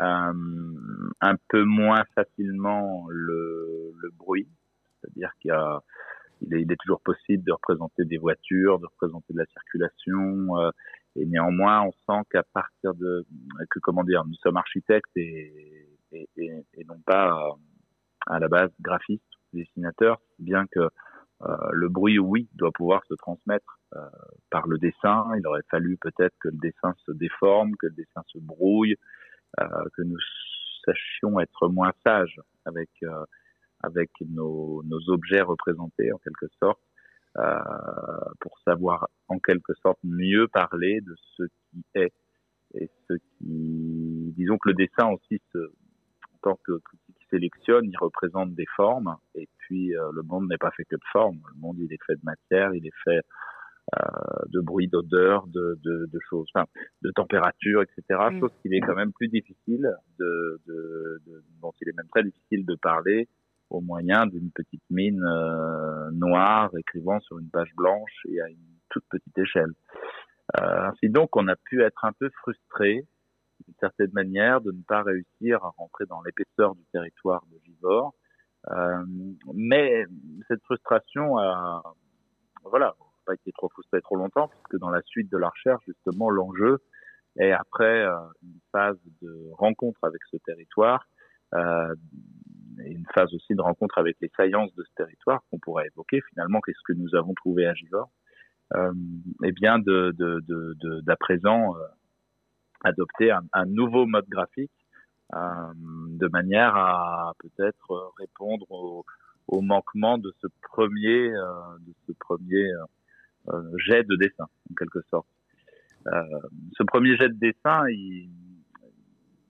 un 0.00 1.36
peu 1.48 1.62
moins 1.62 2.02
facilement 2.16 3.06
le, 3.08 3.92
le 4.02 4.10
bruit, 4.18 4.48
c'est-à-dire 5.00 5.30
qu'il 5.40 5.50
y 5.50 5.52
a 5.52 5.80
il 6.50 6.72
est, 6.72 6.76
toujours 6.80 7.00
possible 7.00 7.44
de 7.44 7.52
représenter 7.52 8.04
des 8.04 8.18
voitures, 8.18 8.78
de 8.78 8.86
représenter 8.86 9.32
de 9.32 9.38
la 9.38 9.46
circulation, 9.46 10.58
euh, 10.58 10.70
et 11.16 11.26
néanmoins, 11.26 11.82
on 11.82 11.92
sent 11.92 12.26
qu'à 12.30 12.42
partir 12.52 12.94
de 12.94 13.24
que 13.70 13.78
comment 13.80 14.04
dire, 14.04 14.24
nous 14.24 14.34
sommes 14.42 14.56
architectes 14.56 15.16
et, 15.16 15.88
et, 16.12 16.28
et, 16.36 16.84
non 16.84 17.00
pas 17.06 17.32
euh, 17.32 17.52
à 18.26 18.38
la 18.38 18.48
base 18.48 18.70
graphistes, 18.80 19.22
dessinateurs, 19.52 20.20
bien 20.38 20.66
que 20.66 20.88
euh, 21.42 21.56
le 21.72 21.88
bruit, 21.88 22.18
oui, 22.18 22.48
doit 22.54 22.72
pouvoir 22.72 23.02
se 23.08 23.14
transmettre 23.14 23.78
euh, 23.96 24.00
par 24.50 24.66
le 24.66 24.78
dessin. 24.78 25.26
Il 25.38 25.46
aurait 25.46 25.64
fallu 25.70 25.96
peut-être 25.98 26.34
que 26.40 26.48
le 26.48 26.58
dessin 26.58 26.94
se 27.04 27.12
déforme, 27.12 27.72
que 27.76 27.86
le 27.86 27.92
dessin 27.92 28.22
se 28.28 28.38
brouille, 28.38 28.96
euh, 29.60 29.66
que 29.96 30.02
nous 30.02 30.18
sachions 30.84 31.40
être 31.40 31.68
moins 31.68 31.92
sages 32.04 32.40
avec 32.66 32.90
avec 33.84 34.10
nos, 34.28 34.82
nos, 34.84 35.00
objets 35.08 35.42
représentés 35.42 36.12
en 36.12 36.18
quelque 36.18 36.46
sorte, 36.60 36.80
euh, 37.36 37.58
pour 38.40 38.58
savoir 38.60 39.08
en 39.28 39.38
quelque 39.38 39.74
sorte 39.82 39.98
mieux 40.04 40.48
parler 40.48 41.00
de 41.00 41.14
ce 41.36 41.42
qui 41.70 41.84
est 41.94 42.12
et 42.74 42.90
ce 43.08 43.14
qui, 43.14 44.34
disons 44.36 44.58
que 44.58 44.70
le 44.70 44.74
dessin 44.74 45.08
aussi, 45.08 45.40
se, 45.52 45.58
en 45.58 46.38
tant 46.42 46.58
que 46.64 46.80
qui 47.18 47.26
sélectionne, 47.30 47.84
il 47.88 47.96
représente 47.96 48.54
des 48.54 48.66
formes 48.76 49.16
et 49.34 49.48
puis 49.58 49.96
euh, 49.96 50.10
le 50.12 50.22
monde 50.22 50.48
n'est 50.48 50.58
pas 50.58 50.72
fait 50.72 50.84
que 50.84 50.96
de 50.96 51.04
formes. 51.12 51.40
Le 51.54 51.60
monde 51.60 51.76
il 51.78 51.92
est 51.92 52.02
fait 52.04 52.16
de 52.16 52.24
matière, 52.24 52.74
il 52.74 52.86
est 52.86 52.98
fait 53.04 53.20
euh, 53.94 53.98
de 54.46 54.60
bruit, 54.60 54.88
d'odeur, 54.88 55.46
de, 55.46 55.78
de, 55.84 56.06
de, 56.06 56.18
choses, 56.30 56.48
enfin, 56.54 56.66
de 57.02 57.10
température, 57.10 57.82
etc. 57.82 58.18
Mm. 58.30 58.40
Chose 58.40 58.52
qu'il 58.62 58.74
est 58.74 58.80
quand 58.80 58.94
même 58.94 59.12
plus 59.12 59.28
difficile 59.28 59.94
de, 60.18 60.60
de, 60.66 61.22
de, 61.26 61.44
dont 61.60 61.72
il 61.80 61.90
est 61.90 61.96
même 61.96 62.08
très 62.08 62.22
difficile 62.22 62.64
de 62.64 62.76
parler 62.76 63.28
au 63.70 63.80
moyen 63.80 64.26
d'une 64.26 64.50
petite 64.50 64.82
mine 64.90 65.22
euh, 65.22 66.10
noire 66.12 66.70
écrivant 66.76 67.20
sur 67.20 67.38
une 67.38 67.48
page 67.50 67.72
blanche 67.76 68.26
et 68.28 68.40
à 68.40 68.48
une 68.48 68.78
toute 68.90 69.04
petite 69.10 69.36
échelle. 69.38 69.72
Euh, 70.60 70.88
ainsi 70.88 71.08
donc, 71.08 71.36
on 71.36 71.48
a 71.48 71.56
pu 71.56 71.82
être 71.82 72.04
un 72.04 72.12
peu 72.12 72.30
frustré 72.30 73.06
d'une 73.66 73.74
certaine 73.80 74.12
manière 74.12 74.60
de 74.60 74.72
ne 74.72 74.82
pas 74.82 75.02
réussir 75.02 75.64
à 75.64 75.72
rentrer 75.76 76.06
dans 76.06 76.22
l'épaisseur 76.22 76.74
du 76.74 76.84
territoire 76.92 77.44
de 77.50 77.58
Givor. 77.64 78.14
Euh, 78.70 79.04
mais 79.54 80.04
cette 80.48 80.62
frustration 80.64 81.38
a, 81.38 81.82
voilà, 82.64 82.94
pas 83.24 83.34
été 83.34 83.52
trop 83.52 83.68
frustré 83.68 84.00
trop 84.00 84.16
longtemps, 84.16 84.48
puisque 84.48 84.80
dans 84.80 84.90
la 84.90 85.02
suite 85.02 85.30
de 85.30 85.38
la 85.38 85.48
recherche, 85.48 85.84
justement, 85.86 86.30
l'enjeu 86.30 86.78
est 87.36 87.52
après 87.52 88.04
euh, 88.04 88.16
une 88.42 88.60
phase 88.72 88.98
de 89.22 89.50
rencontre 89.52 89.98
avec 90.02 90.20
ce 90.30 90.36
territoire, 90.38 91.06
euh, 91.54 91.94
et 92.84 92.92
une 92.92 93.06
phase 93.14 93.32
aussi 93.34 93.54
de 93.54 93.60
rencontre 93.60 93.98
avec 93.98 94.16
les 94.20 94.30
saillances 94.36 94.74
de 94.74 94.82
ce 94.82 94.94
territoire 94.96 95.42
qu'on 95.50 95.58
pourrait 95.58 95.86
évoquer 95.86 96.20
finalement 96.30 96.60
qu'est-ce 96.60 96.82
que 96.84 96.92
nous 96.92 97.14
avons 97.14 97.34
trouvé 97.34 97.66
à 97.66 97.74
Givor 97.74 98.10
euh, 98.74 98.92
et 99.42 99.52
bien 99.52 99.78
de 99.78 100.12
d'à 100.12 100.24
de, 100.40 101.00
de, 101.00 101.14
présent 101.20 101.76
euh, 101.76 101.80
adopter 102.82 103.30
un, 103.30 103.42
un, 103.52 103.66
nouveau 103.66 104.06
mode 104.06 104.26
graphique 104.28 104.72
euh, 105.34 105.38
de 105.76 106.28
manière 106.28 106.76
à 106.76 107.32
peut-être 107.38 108.12
répondre 108.18 108.70
au, 108.70 109.04
au, 109.48 109.60
manquement 109.60 110.18
de 110.18 110.32
ce 110.40 110.46
premier 110.62 111.34
euh, 111.34 111.78
de 111.80 111.92
ce 112.06 112.12
premier 112.12 112.70
euh, 113.48 113.62
jet 113.78 114.04
de 114.04 114.16
dessin 114.16 114.48
en 114.70 114.74
quelque 114.74 115.00
sorte. 115.10 115.26
Ce 116.76 116.82
premier 116.82 117.16
jet 117.16 117.30
de 117.30 117.38
dessin 117.38 117.88
il, 117.88 118.28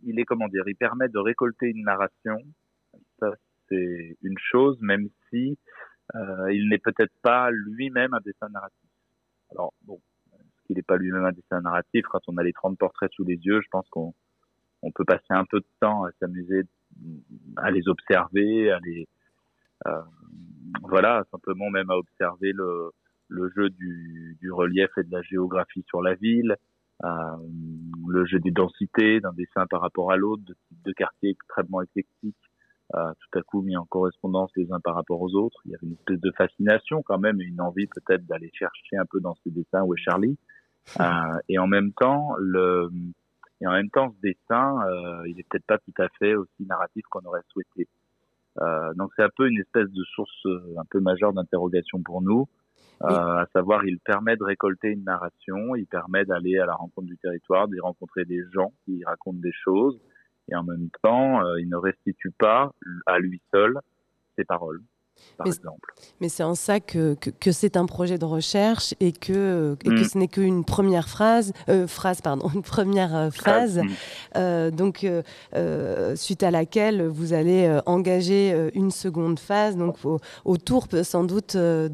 il 0.04 0.20
est 0.20 0.24
comment 0.24 0.46
dire 0.46 0.62
il 0.66 0.76
permet 0.76 1.08
de 1.08 1.18
récolter 1.18 1.66
une 1.66 1.82
narration 1.82 2.38
ça 3.18 3.31
c'est 3.68 4.16
une 4.22 4.38
chose, 4.38 4.79
même 4.81 5.09
si 5.31 5.59
euh, 6.14 6.53
il 6.53 6.68
n'est 6.68 6.79
peut-être 6.79 7.14
pas 7.22 7.50
lui-même 7.50 8.12
un 8.14 8.20
dessin 8.20 8.48
narratif. 8.50 8.90
Alors 9.50 9.72
bon, 9.83 10.00
qu'il 10.66 10.77
n'est 10.77 10.83
pas 10.83 10.96
lui-même 10.96 11.24
un 11.24 11.33
dessin 11.33 11.61
narratif, 11.61 12.05
quand 12.11 12.20
on 12.29 12.37
a 12.37 12.42
les 12.42 12.53
30 12.53 12.79
portraits 12.79 13.11
sous 13.12 13.24
les 13.24 13.37
yeux, 13.37 13.61
je 13.62 13.68
pense 13.70 13.88
qu'on 13.88 14.14
on 14.83 14.90
peut 14.90 15.05
passer 15.05 15.31
un 15.31 15.44
peu 15.46 15.61
de 15.61 15.66
temps 15.81 16.05
à 16.05 16.11
s'amuser 16.20 16.62
à 17.57 17.70
les 17.70 17.88
observer, 17.88 18.70
à 18.70 18.79
les 18.81 19.09
euh, 19.87 20.03
voilà, 20.83 21.24
simplement 21.31 21.70
même 21.70 21.90
à 21.90 21.96
observer 21.96 22.53
le, 22.53 22.92
jeu 23.57 23.70
du, 23.70 24.37
du, 24.40 24.53
relief 24.53 24.90
et 24.96 25.03
de 25.03 25.11
la 25.11 25.22
géographie 25.22 25.85
sur 25.88 26.03
la 26.03 26.14
ville, 26.14 26.57
euh, 27.05 27.09
le 28.09 28.24
jeu 28.27 28.38
des 28.38 28.50
densités 28.50 29.20
d'un 29.20 29.33
dessin 29.33 29.66
par 29.66 29.81
rapport 29.81 30.12
à 30.12 30.16
l'autre, 30.16 30.42
de 30.44 30.55
type 30.68 30.83
de 30.85 30.92
quartier 30.92 31.31
extrêmement 31.31 31.83
éclectique, 31.83 32.37
tout 32.92 33.38
à 33.38 33.42
coup 33.42 33.62
mis 33.62 33.77
en 33.77 33.85
correspondance 33.85 34.51
les 34.57 34.70
uns 34.73 34.81
par 34.81 34.94
rapport 34.94 35.20
aux 35.20 35.35
autres. 35.35 35.59
Il 35.64 35.73
y 35.73 35.75
avait 35.75 35.87
une 35.87 35.94
espèce 35.94 36.20
de 36.20 36.31
fascination 36.33 37.03
quand 37.03 37.18
même 37.18 37.40
et 37.40 37.44
une 37.44 37.61
envie 37.61 37.87
peut-être 37.87 38.25
d'aller 38.27 38.51
chercher 38.53 38.97
un 38.97 39.05
peu 39.11 39.20
dans 39.20 39.35
ces 39.42 39.51
dessins 39.51 39.83
où 39.83 39.94
est 39.94 40.01
Charlie. 40.01 40.38
Euh, 41.01 41.38
et 41.49 41.59
en 41.59 41.66
même 41.66 41.92
temps, 41.94 42.35
le 42.38 42.90
et 43.62 43.66
en 43.66 43.73
même 43.73 43.88
temps, 43.88 44.14
ce 44.14 44.20
dessin, 44.20 44.87
euh, 44.87 45.27
il 45.27 45.40
est 45.40 45.49
peut-être 45.49 45.64
pas 45.64 45.79
tout 45.79 45.94
à 45.99 46.09
fait 46.18 46.35
aussi 46.35 46.66
narratif 46.66 47.03
qu'on 47.09 47.25
aurait 47.25 47.40
souhaité. 47.49 47.88
Euh, 48.61 48.94
donc 48.94 49.11
c'est 49.16 49.23
un 49.23 49.31
peu 49.37 49.49
une 49.49 49.59
espèce 49.59 49.90
de 49.90 50.05
source 50.14 50.47
euh, 50.47 50.75
un 50.79 50.85
peu 50.88 51.01
majeure 51.01 51.33
d'interrogation 51.33 52.03
pour 52.03 52.23
nous, 52.23 52.47
euh, 53.03 53.09
à 53.09 53.47
savoir 53.53 53.85
il 53.85 53.99
permet 53.99 54.37
de 54.37 54.44
récolter 54.44 54.88
une 54.88 55.05
narration, 55.05 55.75
il 55.75 55.87
permet 55.87 56.25
d'aller 56.25 56.59
à 56.59 56.66
la 56.66 56.75
rencontre 56.75 57.09
du 57.09 57.18
territoire, 57.18 57.66
d'y 57.66 57.81
rencontrer 57.81 58.25
des 58.25 58.42
gens 58.53 58.73
qui 58.85 59.05
racontent 59.05 59.40
des 59.40 59.53
choses, 59.53 59.99
et 60.50 60.54
en 60.54 60.64
même 60.64 60.90
temps, 61.02 61.44
euh, 61.44 61.61
il 61.61 61.68
ne 61.68 61.76
restitue 61.76 62.33
pas 62.33 62.72
à 63.07 63.18
lui 63.18 63.40
seul 63.52 63.78
ses 64.37 64.44
paroles 64.44 64.83
mais, 65.44 65.50
Mais 66.20 66.29
c'est 66.29 66.42
en 66.42 66.55
ça 66.55 66.81
que, 66.81 67.14
que, 67.14 67.53
c'est 67.53 67.77
un 67.77 67.87
projet 67.87 68.18
de 68.18 68.24
recherche 68.24 68.94
et 69.00 69.12
que, 69.12 69.77
et 69.85 69.88
que 69.88 70.00
mm. 70.00 70.05
ce 70.05 70.18
n'est 70.18 70.29
qu'une 70.29 70.64
première 70.64 71.09
phrase, 71.09 71.53
euh, 71.68 71.87
phrase, 71.87 72.20
pardon, 72.20 72.48
une 72.55 72.62
première 72.62 73.14
euh, 73.14 73.31
phase, 73.31 73.79
mm. 73.79 73.88
euh, 74.37 74.70
donc 74.70 75.07
suite 76.14 76.42
à 76.42 76.50
laquelle 76.50 77.07
vous 77.07 77.33
allez 77.33 77.79
engager 77.87 78.70
une 78.74 78.90
seconde 78.90 79.38
phase, 79.38 79.77
donc 79.77 79.96
autour 80.44 80.87
sans 81.03 81.24
doute 81.24 81.57
de, 81.57 81.90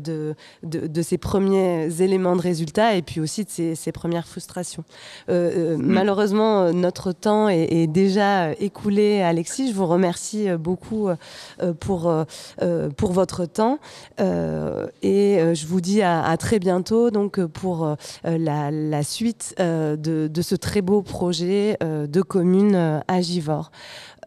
de, 0.62 0.87
de, 0.87 1.02
ces 1.02 1.18
premiers 1.18 2.02
éléments 2.02 2.37
de 2.37 2.40
résultat 2.40 2.94
et 2.94 3.02
puis 3.02 3.20
aussi 3.20 3.44
de 3.44 3.50
ces, 3.50 3.74
ces 3.74 3.92
premières 3.92 4.26
frustrations. 4.26 4.85
Mm. 5.28 5.76
Malheureusement, 5.76 6.72
notre 6.72 7.12
temps 7.12 7.48
est, 7.48 7.72
est, 7.72 7.87
déjà 7.87 8.52
écoulé, 8.52 9.20
Alexis. 9.22 9.70
Je 9.70 9.74
vous 9.74 9.87
remercie 9.87 10.48
beaucoup 10.59 11.09
pour, 11.80 12.12
pour 12.96 13.09
votre 13.12 13.46
temps. 13.46 13.78
Euh, 14.20 14.86
et 15.02 15.40
euh, 15.40 15.54
je 15.54 15.66
vous 15.66 15.80
dis 15.80 16.02
à, 16.02 16.36
très 16.36 16.58
bientôt 16.58 17.10
donc, 17.10 17.44
pour 17.46 17.86
euh, 17.86 17.94
la, 18.24 19.02
suite 19.02 19.54
de, 19.58 20.28
de, 20.28 20.42
ce 20.42 20.54
très 20.54 20.82
beau 20.82 21.02
projet 21.02 21.76
de 21.80 22.22
commune 22.22 23.02
à 23.06 23.20
Givor. 23.20 23.70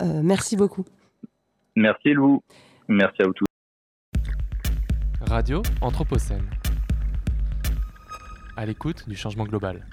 merci 0.02 0.56
beaucoup. 0.56 0.86
Merci 1.76 2.14
Lou. 2.14 2.42
Merci 2.88 3.22
à 3.22 3.26
vous 3.26 3.34
tous. 3.34 3.46
Radio 5.22 5.62
Anthropocène. 5.82 6.46
À 8.56 8.66
l'écoute 8.66 9.08
du 9.08 9.16
changement 9.16 9.46
global. 9.46 9.86